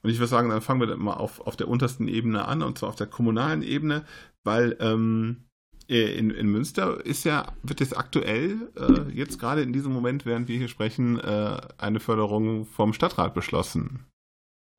[0.04, 2.62] Und ich würde sagen, dann fangen wir dann mal auf, auf der untersten Ebene an,
[2.62, 4.04] und zwar auf der kommunalen Ebene,
[4.44, 5.46] weil ähm,
[5.88, 10.48] in, in Münster ist ja, wird jetzt aktuell, äh, jetzt gerade in diesem Moment, während
[10.48, 14.06] wir hier sprechen, äh, eine Förderung vom Stadtrat beschlossen.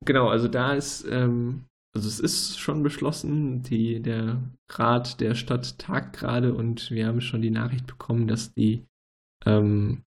[0.05, 1.63] Genau, also da ist, ähm,
[1.97, 4.39] also es ist schon beschlossen, die, der
[4.69, 8.85] Rat der Stadt tagt gerade und wir haben schon die Nachricht bekommen, dass die
[9.47, 10.03] ähm,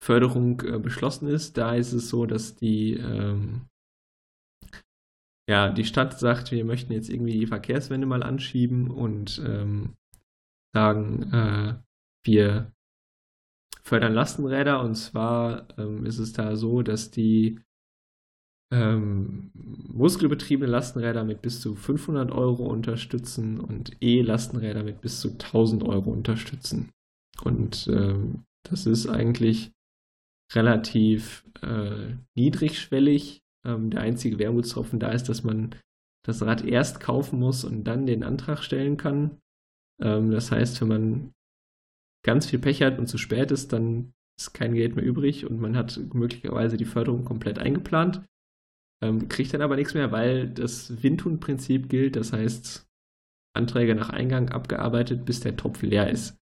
[0.00, 1.58] Förderung äh, beschlossen ist.
[1.58, 3.62] Da ist es so, dass die, ähm,
[5.48, 9.96] ja, die Stadt sagt, wir möchten jetzt irgendwie die Verkehrswende mal anschieben und ähm,
[10.72, 11.74] sagen, äh,
[12.24, 12.72] wir
[13.82, 17.58] fördern Lastenräder und zwar ähm, ist es da so, dass die
[18.72, 25.82] ähm, muskelbetriebene Lastenräder mit bis zu 500 Euro unterstützen und E-Lastenräder mit bis zu 1000
[25.84, 26.90] Euro unterstützen.
[27.44, 29.72] Und ähm, das ist eigentlich
[30.54, 33.42] relativ äh, niedrigschwellig.
[33.64, 35.74] Ähm, der einzige Wermutstropfen da ist, dass man
[36.24, 39.38] das Rad erst kaufen muss und dann den Antrag stellen kann.
[40.00, 41.32] Ähm, das heißt, wenn man
[42.24, 45.60] ganz viel Pech hat und zu spät ist, dann ist kein Geld mehr übrig und
[45.60, 48.24] man hat möglicherweise die Förderung komplett eingeplant,
[49.02, 52.16] ähm, kriegt dann aber nichts mehr, weil das Windhund-Prinzip gilt.
[52.16, 52.86] Das heißt,
[53.54, 56.38] Anträge nach Eingang abgearbeitet, bis der Topf leer ist.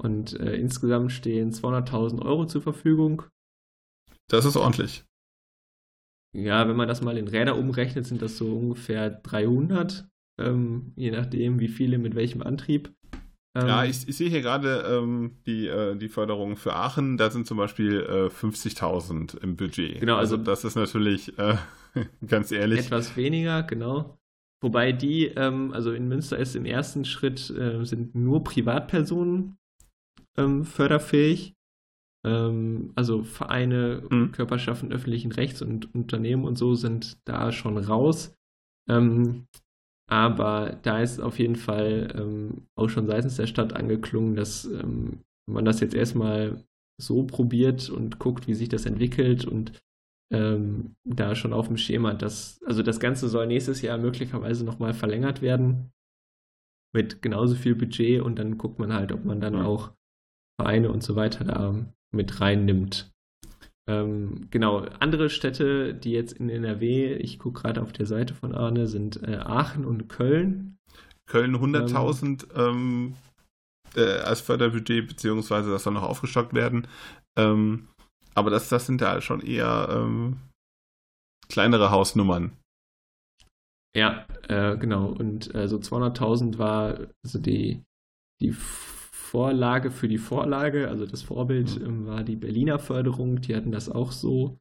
[0.00, 3.24] Und äh, insgesamt stehen 200.000 Euro zur Verfügung.
[4.28, 5.04] Das ist ordentlich.
[6.32, 10.08] Ja, wenn man das mal in Räder umrechnet, sind das so ungefähr 300,
[10.40, 12.94] ähm, je nachdem, wie viele mit welchem Antrieb.
[13.56, 17.16] Ähm, Ja, ich, ich sehe hier gerade ähm, die, äh, die Förderung für Aachen.
[17.16, 20.00] Da sind zum Beispiel äh, 50.000 im Budget.
[20.00, 21.56] Genau, also- das ist natürlich, äh,
[22.26, 24.16] ganz ehrlich, Etwas weniger, genau.
[24.62, 29.56] Wobei die, ähm, also in Münster ist im ersten Schritt, äh, sind nur Privatpersonen
[30.36, 31.54] ähm, förderfähig.
[32.26, 34.32] Ähm, also Vereine, Mhm.
[34.32, 38.34] Körperschaften öffentlichen Rechts und Unternehmen und so sind da schon raus.
[38.88, 39.46] Ähm,
[40.10, 45.20] aber da ist auf jeden Fall ähm, auch schon seitens der Stadt angeklungen, dass ähm,
[45.48, 46.64] man das jetzt erstmal
[47.00, 49.72] so probiert und guckt, wie sich das entwickelt und
[50.32, 54.94] ähm, da schon auf dem Schema, dass, also das Ganze soll nächstes Jahr möglicherweise nochmal
[54.94, 55.92] verlängert werden
[56.92, 59.92] mit genauso viel Budget und dann guckt man halt, ob man dann auch
[60.60, 61.74] Vereine und so weiter da
[62.12, 63.12] mit reinnimmt.
[63.90, 68.54] Ähm, genau, andere Städte, die jetzt in NRW, ich gucke gerade auf der Seite von
[68.54, 70.76] Arne, sind äh, Aachen und Köln.
[71.26, 73.14] Köln 100.000 ähm,
[73.96, 76.86] äh, als Förderbudget, beziehungsweise das soll noch aufgestockt werden.
[77.36, 77.88] Ähm,
[78.34, 80.38] aber das, das sind ja schon eher ähm,
[81.48, 82.52] kleinere Hausnummern.
[83.96, 85.06] Ja, äh, genau.
[85.08, 87.82] Und äh, so 200.000 war also die,
[88.40, 88.54] die
[89.30, 93.40] Vorlage für die Vorlage, also das Vorbild ähm, war die Berliner Förderung.
[93.40, 94.58] Die hatten das auch so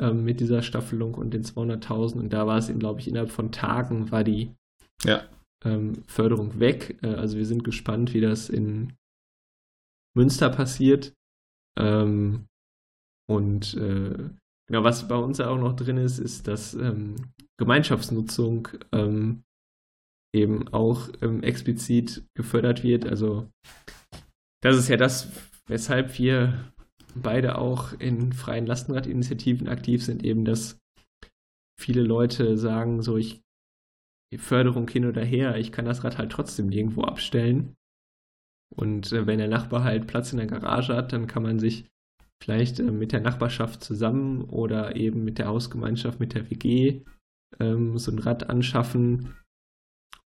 [0.00, 2.20] ähm, mit dieser Staffelung und den 200.000.
[2.20, 4.54] Und da war es, glaube ich, innerhalb von Tagen war die
[5.04, 5.24] Ja.
[5.64, 6.96] ähm, Förderung weg.
[7.02, 8.92] Äh, also wir sind gespannt, wie das in
[10.16, 11.12] Münster passiert.
[11.76, 12.46] Ähm,
[13.28, 14.30] und äh,
[14.68, 17.16] genau, was bei uns ja auch noch drin ist, ist, dass ähm,
[17.58, 19.42] Gemeinschaftsnutzung ähm,
[20.32, 23.06] eben auch ähm, explizit gefördert wird.
[23.06, 23.48] Also
[24.64, 25.30] das ist ja das,
[25.66, 26.72] weshalb wir
[27.14, 30.78] beide auch in freien Lastenradinitiativen aktiv sind, eben dass
[31.78, 33.42] viele Leute sagen, so ich
[34.32, 37.76] die Förderung hin oder her, ich kann das Rad halt trotzdem irgendwo abstellen.
[38.74, 41.84] Und äh, wenn der Nachbar halt Platz in der Garage hat, dann kann man sich
[42.42, 47.02] vielleicht äh, mit der Nachbarschaft zusammen oder eben mit der Hausgemeinschaft, mit der WG
[47.60, 49.36] ähm, so ein Rad anschaffen,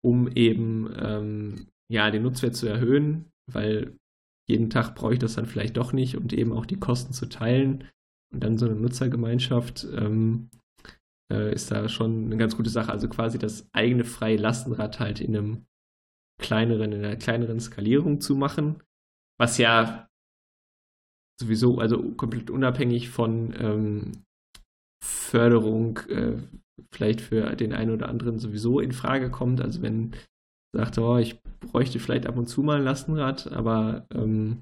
[0.03, 3.97] um eben ähm, ja den Nutzwert zu erhöhen, weil
[4.49, 7.26] jeden Tag brauche ich das dann vielleicht doch nicht und eben auch die Kosten zu
[7.26, 7.88] teilen.
[8.32, 10.51] Und dann so eine Nutzergemeinschaft ähm,
[11.33, 12.92] äh, ist da schon eine ganz gute Sache.
[12.92, 15.66] Also quasi das eigene freie Lastenrad halt in einem
[16.41, 18.83] kleineren, in einer kleineren Skalierung zu machen,
[19.38, 20.08] was ja
[21.41, 24.25] sowieso, also komplett unabhängig von ähm,
[25.03, 26.38] Förderung äh,
[26.92, 29.61] vielleicht für den einen oder anderen sowieso in Frage kommt.
[29.61, 30.14] Also wenn
[30.75, 34.59] sagt, oh, ich bräuchte vielleicht ab und zu mal ein Lastenrad, aber ähm,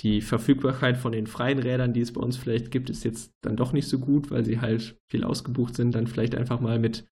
[0.00, 3.56] die Verfügbarkeit von den freien Rädern, die es bei uns vielleicht gibt, ist jetzt dann
[3.56, 5.94] doch nicht so gut, weil sie halt viel ausgebucht sind.
[5.94, 7.06] Dann vielleicht einfach mal mit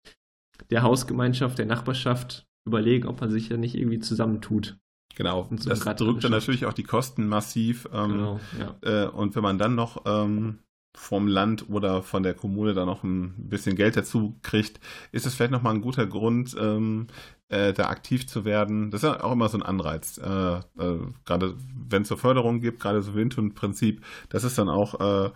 [0.71, 4.77] der Hausgemeinschaft, der Nachbarschaft überlegen, ob man sich ja nicht irgendwie zusammentut.
[5.15, 5.49] Genau.
[5.51, 7.89] Das Rad drückt dann natürlich auch die Kosten massiv.
[7.93, 9.05] Ähm, Genau, ja.
[9.05, 10.59] Äh, und wenn man dann noch ähm,
[10.95, 15.35] vom Land oder von der Kommune da noch ein bisschen Geld dazu kriegt, ist es
[15.35, 17.07] vielleicht nochmal ein guter Grund, ähm,
[17.49, 18.91] äh, da aktiv zu werden.
[18.91, 20.19] Das ist ja auch immer so ein Anreiz.
[20.19, 21.55] Äh, äh, gerade
[21.89, 25.31] wenn es so Förderung gibt, gerade so Windhund-Prinzip, das ist dann auch äh,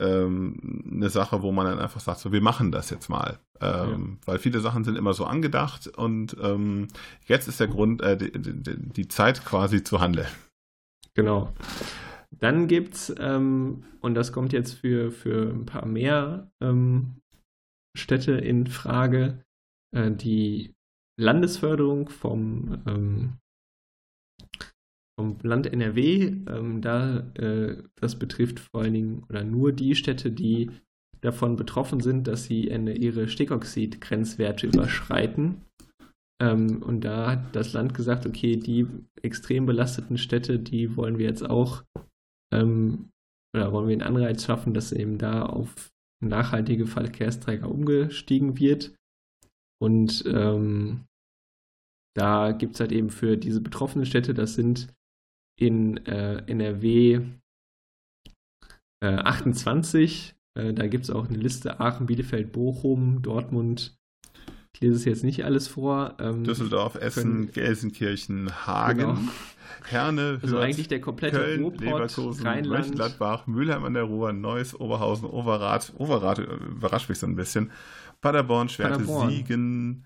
[0.00, 3.38] ähm, eine Sache, wo man dann einfach sagt, so wir machen das jetzt mal.
[3.60, 6.88] Ähm, Weil viele Sachen sind immer so angedacht und ähm,
[7.26, 10.28] jetzt ist der Grund, äh, die, die, die Zeit quasi zu handeln.
[11.14, 11.52] Genau.
[12.38, 17.16] Dann gibt's, ähm, und das kommt jetzt für, für ein paar mehr ähm,
[17.96, 19.44] Städte in Frage,
[19.94, 20.74] äh, die
[21.20, 23.38] Landesförderung vom, ähm,
[25.18, 26.22] vom Land NRW.
[26.48, 30.70] Ähm, da, äh, das betrifft vor allen Dingen oder nur die Städte, die
[31.20, 35.62] davon betroffen sind, dass sie eine, ihre Stickoxid-Grenzwerte überschreiten.
[36.42, 38.86] Ähm, und da hat das Land gesagt, okay, die
[39.22, 41.84] extrem belasteten Städte, die wollen wir jetzt auch
[42.52, 43.10] ähm,
[43.54, 45.90] oder wollen wir einen Anreiz schaffen, dass eben da auf
[46.22, 48.94] nachhaltige Verkehrsträger umgestiegen wird.
[49.80, 51.04] Und ähm,
[52.14, 54.94] da gibt es halt eben für diese betroffenen Städte, das sind
[55.58, 57.20] in äh, NRW
[59.02, 63.96] äh, 28, äh, da gibt es auch eine Liste Aachen, Bielefeld, Bochum, Dortmund.
[64.74, 66.14] Ich lese es jetzt nicht alles vor.
[66.18, 69.18] Ähm, Düsseldorf, Essen, können- Gelsenkirchen, Hagen, Genau.
[69.84, 72.68] Herne, Also Hürth, eigentlich der komplette Köln, Ruhrpott, Leverkusen, Rheinland.
[72.86, 77.70] Mönchengladbach, Mülheim an der Ruhr, Neuss, Oberhausen, Overath, Overath äh, überrascht mich so ein bisschen,
[78.20, 79.30] Paderborn, Schwerte, Paderborn.
[79.30, 80.04] Siegen,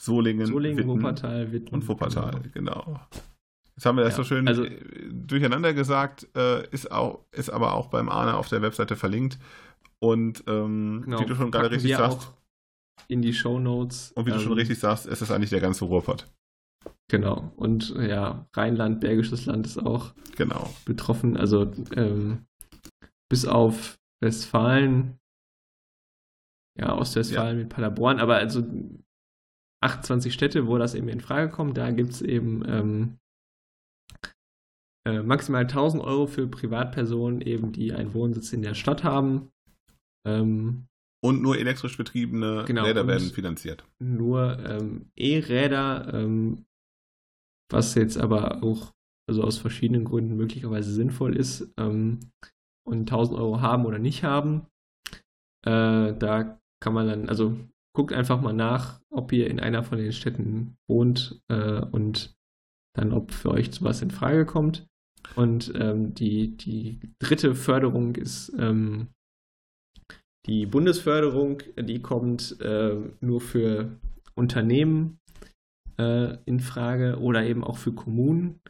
[0.00, 1.74] Solingen, Solingen, Witten Wuppertal, Witten.
[1.74, 2.82] und Wuppertal, genau.
[2.84, 3.00] genau.
[3.76, 4.78] Jetzt haben wir das Ja, so schön also- äh,
[5.10, 9.38] durcheinander gesagt, äh, ist, auch, ist aber auch beim Arne auf der Webseite verlinkt.
[10.00, 12.32] Und ähm, Genau, wie du schon gerade richtig sagst, auch
[13.08, 14.12] in die Show Notes.
[14.12, 16.26] und wie du schon richtig sagst, ist es eigentlich der ganze Ruhrpott.
[17.10, 17.52] Genau.
[17.56, 20.72] Und ja, Rheinland, Bergisches Land ist auch Genau.
[20.86, 21.36] betroffen.
[21.36, 22.46] Also ähm,
[23.30, 25.18] bis auf Westfalen,
[26.78, 28.62] ja, Ostwestfalen mit Paderborn, aber also
[29.82, 33.18] 28 Städte, wo das eben in Frage kommt, da gibt es eben ähm,
[35.06, 39.50] äh, maximal 1000 Euro für Privatpersonen, eben die einen Wohnsitz in der Stadt haben.
[40.26, 40.86] Ähm,
[41.24, 43.86] Und nur elektrisch betriebene Genau, Räder werden finanziert.
[43.98, 46.66] nur ähm, E-Räder, ähm,
[47.70, 48.92] was jetzt aber auch
[49.26, 52.20] also aus verschiedenen Gründen möglicherweise sinnvoll ist ähm,
[52.86, 54.66] und 1000 Euro haben oder nicht haben.
[55.64, 57.56] Äh, da kann man dann, also
[57.96, 62.34] guckt einfach mal nach, ob ihr in einer von den Städten wohnt äh, und
[62.94, 64.86] dann, ob für euch sowas in Frage kommt.
[65.36, 69.08] Und ähm, die, die dritte Förderung ist ähm,
[70.46, 73.90] die Bundesförderung, die kommt äh, nur für
[74.34, 75.18] Unternehmen
[75.98, 78.60] äh, in Frage oder eben auch für Kommunen.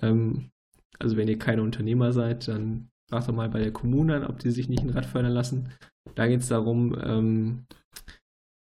[0.00, 0.50] Ähm,
[0.98, 4.38] also wenn ihr keine Unternehmer seid, dann fragt doch mal bei der Kommune an, ob
[4.38, 5.70] die sich nicht ein Rad fördern lassen.
[6.14, 7.64] Da geht es darum, ähm,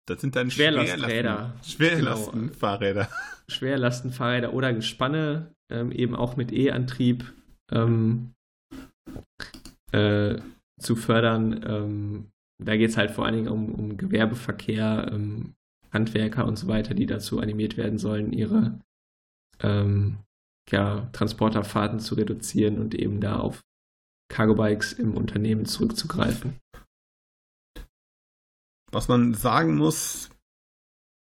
[0.08, 1.56] Das sind dann Schwerlasträder.
[1.64, 3.10] Schwerlastenfahrräder.
[3.50, 7.34] Schwerlastenfahrräder oder Gespanne, ähm, eben auch mit E-Antrieb
[7.72, 8.34] ähm,
[9.92, 10.38] äh,
[10.80, 11.64] zu fördern.
[11.66, 15.56] Ähm, da geht es halt vor allen Dingen um, um Gewerbeverkehr, ähm,
[15.92, 18.80] Handwerker und so weiter, die dazu animiert werden sollen, ihre
[19.62, 20.20] ähm,
[20.70, 23.62] ja, Transporterfahrten zu reduzieren und eben da auf
[24.30, 26.60] Cargo-Bikes im Unternehmen zurückzugreifen.
[28.92, 30.30] Was man sagen muss,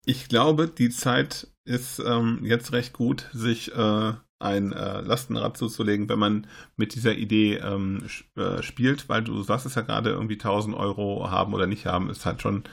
[0.04, 6.08] ich glaube, die Zeit ist ähm, jetzt recht gut, sich äh, ein äh, Lastenrad zuzulegen,
[6.08, 6.46] wenn man
[6.76, 8.02] mit dieser Idee ähm,
[8.36, 12.10] äh, spielt, weil du sagst es ja gerade, irgendwie 1000 Euro haben oder nicht haben,
[12.10, 12.64] ist halt schon,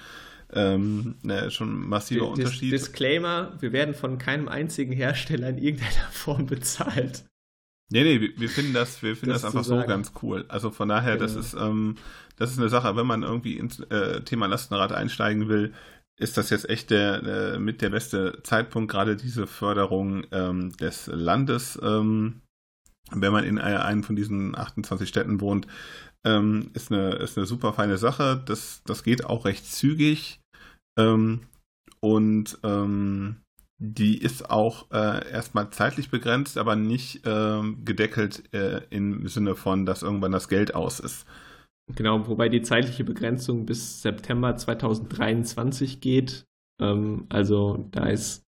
[0.53, 2.71] ähm, ne, schon ein massiver Dis- Unterschied.
[2.71, 7.25] Disclaimer, wir werden von keinem einzigen Hersteller in irgendeiner Form bezahlt.
[7.89, 10.43] Nee, nee, wir, finden das, wir finden Das das, einfach so ganz cool.
[10.49, 11.45] Also von daher, das Genau.
[11.45, 11.95] ist, ähm,
[12.37, 15.73] das ist eine Sache, wenn man irgendwie ins äh, Thema Lastenrad einsteigen will,
[16.19, 21.07] ist das jetzt echt der äh, mit der beste Zeitpunkt, gerade diese Förderung ähm, des
[21.07, 22.41] Landes, ähm,
[23.11, 25.67] wenn man in einen von diesen 28 Städten wohnt,
[26.25, 28.41] ähm, ist eine, ist eine super feine Sache.
[28.45, 30.41] Das, das geht auch recht zügig.
[30.99, 31.41] Ähm,
[31.99, 33.37] und ähm,
[33.79, 39.85] die ist auch äh, erstmal zeitlich begrenzt, aber nicht ähm, gedeckelt äh, im Sinne von,
[39.85, 41.25] dass irgendwann das Geld aus ist.
[41.95, 46.45] Genau, wobei die zeitliche Begrenzung bis September 2023 geht.
[46.81, 48.45] Ähm, also da ist,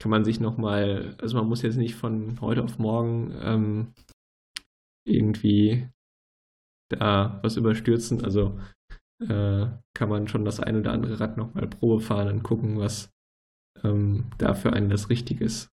[0.00, 3.94] kann man sich nochmal, also man muss jetzt nicht von heute auf morgen ähm,
[5.06, 5.88] irgendwie
[6.90, 8.22] da was überstürzen.
[8.22, 8.60] Also
[9.20, 13.10] äh, kann man schon das ein oder andere Rad nochmal Probe fahren und gucken, was
[13.82, 15.68] ähm, da für einen das Richtige ist.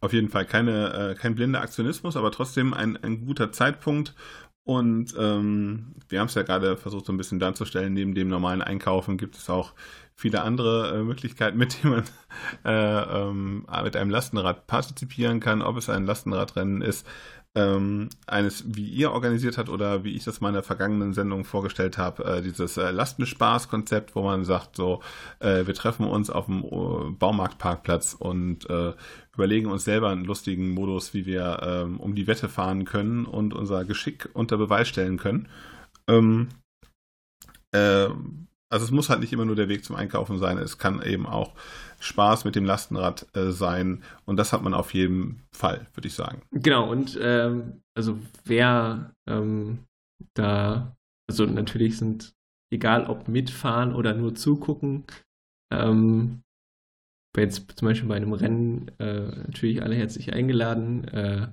[0.00, 4.14] Auf jeden Fall keine, äh, kein blinder Aktionismus, aber trotzdem ein, ein guter Zeitpunkt.
[4.66, 7.94] Und ähm, wir haben es ja gerade versucht, so ein bisschen darzustellen.
[7.94, 9.74] Neben dem normalen Einkaufen gibt es auch
[10.16, 12.04] viele andere äh, Möglichkeiten, mit denen man
[12.64, 17.06] äh, ähm, mit einem Lastenrad partizipieren kann, ob es ein Lastenradrennen ist,
[17.56, 21.44] ähm, eines, wie ihr organisiert habt oder wie ich das mal in der vergangenen Sendung
[21.44, 25.00] vorgestellt habe, äh, dieses äh, Lastenspaß-Konzept, wo man sagt, so,
[25.40, 28.92] äh, wir treffen uns auf dem äh, Baumarktparkplatz und äh,
[29.34, 33.54] überlegen uns selber einen lustigen Modus, wie wir ähm, um die Wette fahren können und
[33.54, 35.48] unser Geschick unter Beweis stellen können.
[36.08, 36.48] Ähm,
[37.72, 38.08] äh,
[38.68, 41.24] also es muss halt nicht immer nur der Weg zum Einkaufen sein, es kann eben
[41.24, 41.54] auch
[42.06, 46.14] Spaß mit dem Lastenrad äh, sein und das hat man auf jeden Fall, würde ich
[46.14, 46.42] sagen.
[46.52, 49.80] Genau, und ähm, also wer ähm,
[50.34, 50.96] da,
[51.28, 52.34] also natürlich sind,
[52.72, 55.04] egal ob mitfahren oder nur zugucken,
[55.72, 56.42] ähm,
[57.36, 61.04] jetzt zum Beispiel bei einem Rennen äh, natürlich alle herzlich eingeladen.
[61.08, 61.48] Äh,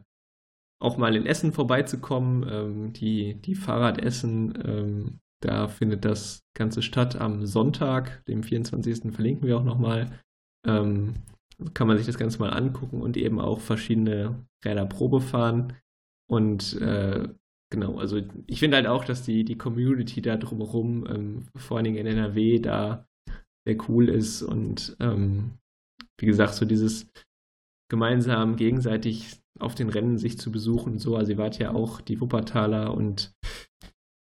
[0.83, 2.45] auch mal in Essen vorbeizukommen.
[2.49, 9.13] Ähm, die, die Fahrradessen, ähm, da findet das Ganze statt am Sonntag, dem 24.
[9.13, 10.19] verlinken wir auch nochmal.
[10.65, 11.15] Ähm,
[11.73, 15.73] kann man sich das Ganze mal angucken und eben auch verschiedene Räder Probe fahren.
[16.29, 17.29] Und äh,
[17.71, 21.85] genau, also ich finde halt auch, dass die, die Community da drumherum, ähm, vor allen
[21.85, 23.07] Dingen in NRW, da
[23.65, 25.51] sehr cool ist und ähm,
[26.19, 27.09] wie gesagt, so dieses
[27.89, 31.15] gemeinsam gegenseitig auf den Rennen sich zu besuchen und so.
[31.15, 33.33] Also ihr wart ja auch die Wuppertaler und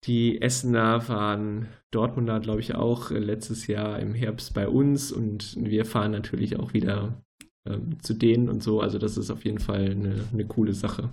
[0.05, 5.57] die Essener waren Dortmunder, glaube ich, auch äh, letztes Jahr im Herbst bei uns und
[5.59, 7.23] wir fahren natürlich auch wieder
[7.67, 8.81] ähm, zu denen und so.
[8.81, 11.11] Also das ist auf jeden Fall eine, eine coole Sache.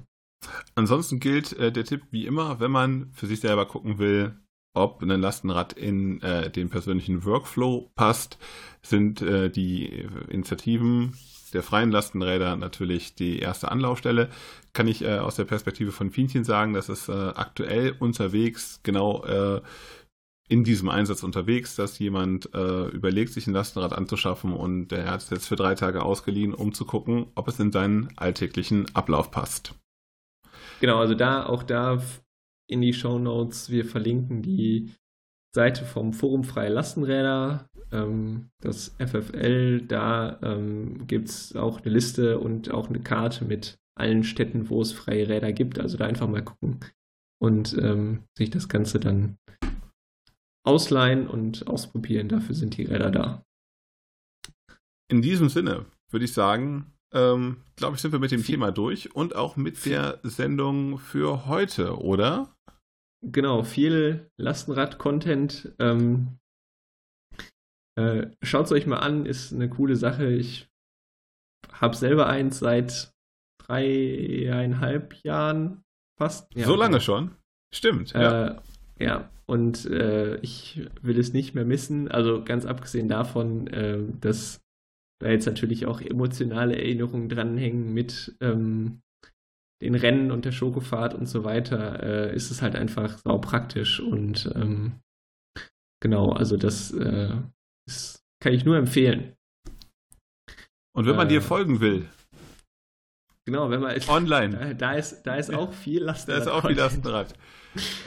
[0.75, 4.35] Ansonsten gilt äh, der Tipp wie immer, wenn man für sich selber gucken will,
[4.73, 8.37] ob ein Lastenrad in äh, den persönlichen Workflow passt,
[8.81, 11.13] sind äh, die Initiativen
[11.51, 14.30] der freien Lastenräder natürlich die erste Anlaufstelle.
[14.73, 19.23] Kann ich äh, aus der Perspektive von Fienchen sagen, dass es äh, aktuell unterwegs genau
[19.26, 19.61] äh,
[20.49, 25.21] in diesem Einsatz unterwegs, dass jemand äh, überlegt, sich ein Lastenrad anzuschaffen und er hat
[25.21, 29.30] es jetzt für drei Tage ausgeliehen, um zu gucken, ob es in seinen alltäglichen Ablauf
[29.30, 29.76] passt.
[30.81, 32.01] Genau, also da auch da
[32.67, 34.91] in die Show Notes, wir verlinken die
[35.53, 42.39] Seite vom Forum Freie Lastenräder, ähm, das FFL, da ähm, gibt es auch eine Liste
[42.39, 45.79] und auch eine Karte mit allen Städten, wo es freie Räder gibt.
[45.79, 46.79] Also da einfach mal gucken
[47.41, 49.37] und ähm, sich das Ganze dann
[50.65, 52.29] ausleihen und ausprobieren.
[52.29, 53.43] Dafür sind die Räder da.
[55.09, 59.15] In diesem Sinne würde ich sagen, ähm, glaube ich, sind wir mit dem Thema durch
[59.15, 62.55] und auch mit der Sendung für heute, oder?
[63.21, 65.73] Genau, viel Lastenrad-Content.
[65.79, 66.39] Ähm,
[67.99, 70.31] äh, Schaut es euch mal an, ist eine coole Sache.
[70.31, 70.69] Ich
[71.71, 73.13] habe selber eins seit
[73.59, 75.84] dreieinhalb Jahren
[76.17, 76.53] fast.
[76.55, 77.31] Ja, so lange schon?
[77.73, 78.13] Stimmt.
[78.13, 78.47] ja.
[78.47, 78.55] Äh,
[78.99, 82.09] ja, und äh, ich will es nicht mehr missen.
[82.09, 84.61] Also ganz abgesehen davon, äh, dass
[85.19, 89.01] da jetzt natürlich auch emotionale Erinnerungen dranhängen mit ähm,
[89.81, 93.99] den Rennen und der Schokofahrt und so weiter, äh, ist es halt einfach sau praktisch
[93.99, 94.99] und ähm,
[96.01, 97.35] genau, also das, äh,
[97.89, 99.33] das kann ich nur empfehlen.
[100.95, 102.07] Und wenn man äh, dir folgen will,
[103.45, 106.41] Genau, wenn man online, da, da ist da ist auch viel da Lastenrad.
[106.41, 107.33] ist auch viel Lastenrad.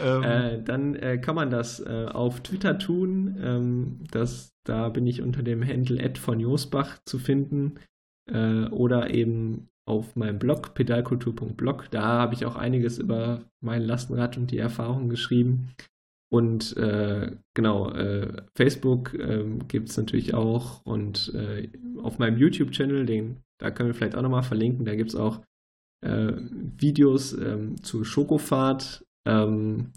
[0.02, 3.38] Ähm, Äh, dann äh, kann man das äh, auf Twitter tun.
[3.40, 7.78] Ähm, das, da bin ich unter dem Handle Ed von Josbach zu finden.
[8.28, 11.92] Äh, oder eben auf meinem Blog, pedalkultur.blog.
[11.92, 15.68] Da habe ich auch einiges über mein Lastenrad und die Erfahrungen geschrieben.
[16.32, 20.82] Und äh, genau, äh, Facebook ähm, gibt es natürlich auch.
[20.86, 21.68] Und äh,
[22.02, 25.40] auf meinem YouTube-Channel, den da können wir vielleicht auch nochmal verlinken, da gibt es auch
[26.04, 26.32] äh,
[26.76, 29.06] Videos ähm, zur Schokofahrt.
[29.24, 29.92] Ähm,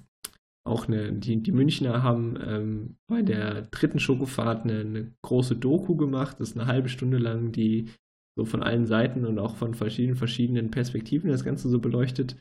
[0.68, 5.96] auch eine, die, die Münchner haben ähm, bei der dritten Schokofahrt eine, eine große Doku
[5.96, 6.38] gemacht.
[6.40, 7.90] Das ist eine halbe Stunde lang, die
[8.38, 12.36] so von allen Seiten und auch von verschiedenen, verschiedenen Perspektiven das Ganze so beleuchtet.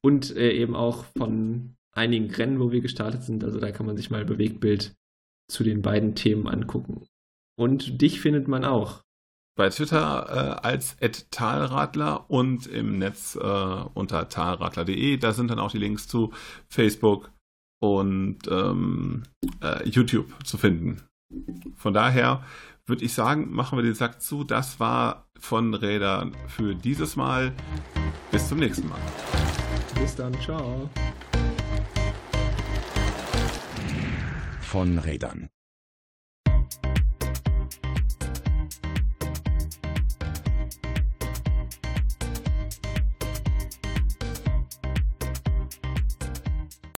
[0.00, 3.42] Und äh, eben auch von einigen Rennen, wo wir gestartet sind.
[3.42, 4.94] Also da kann man sich mal ein Bewegtbild
[5.48, 7.06] zu den beiden Themen angucken.
[7.58, 9.02] Und dich findet man auch.
[9.56, 10.96] bei Twitter äh, als
[11.30, 13.38] @talradler und im Netz äh,
[13.94, 15.16] unter talradler.de.
[15.16, 16.32] Da sind dann auch die Links zu
[16.68, 17.30] Facebook
[17.80, 19.22] und ähm,
[19.62, 21.02] äh, YouTube zu finden.
[21.74, 22.44] Von daher
[22.84, 24.44] würde ich sagen, machen wir den Sack zu.
[24.44, 27.52] Das war von Rädern für dieses Mal.
[28.30, 29.00] Bis zum nächsten Mal.
[29.98, 30.90] Bis dann, ciao.
[34.66, 35.48] Von Rädern.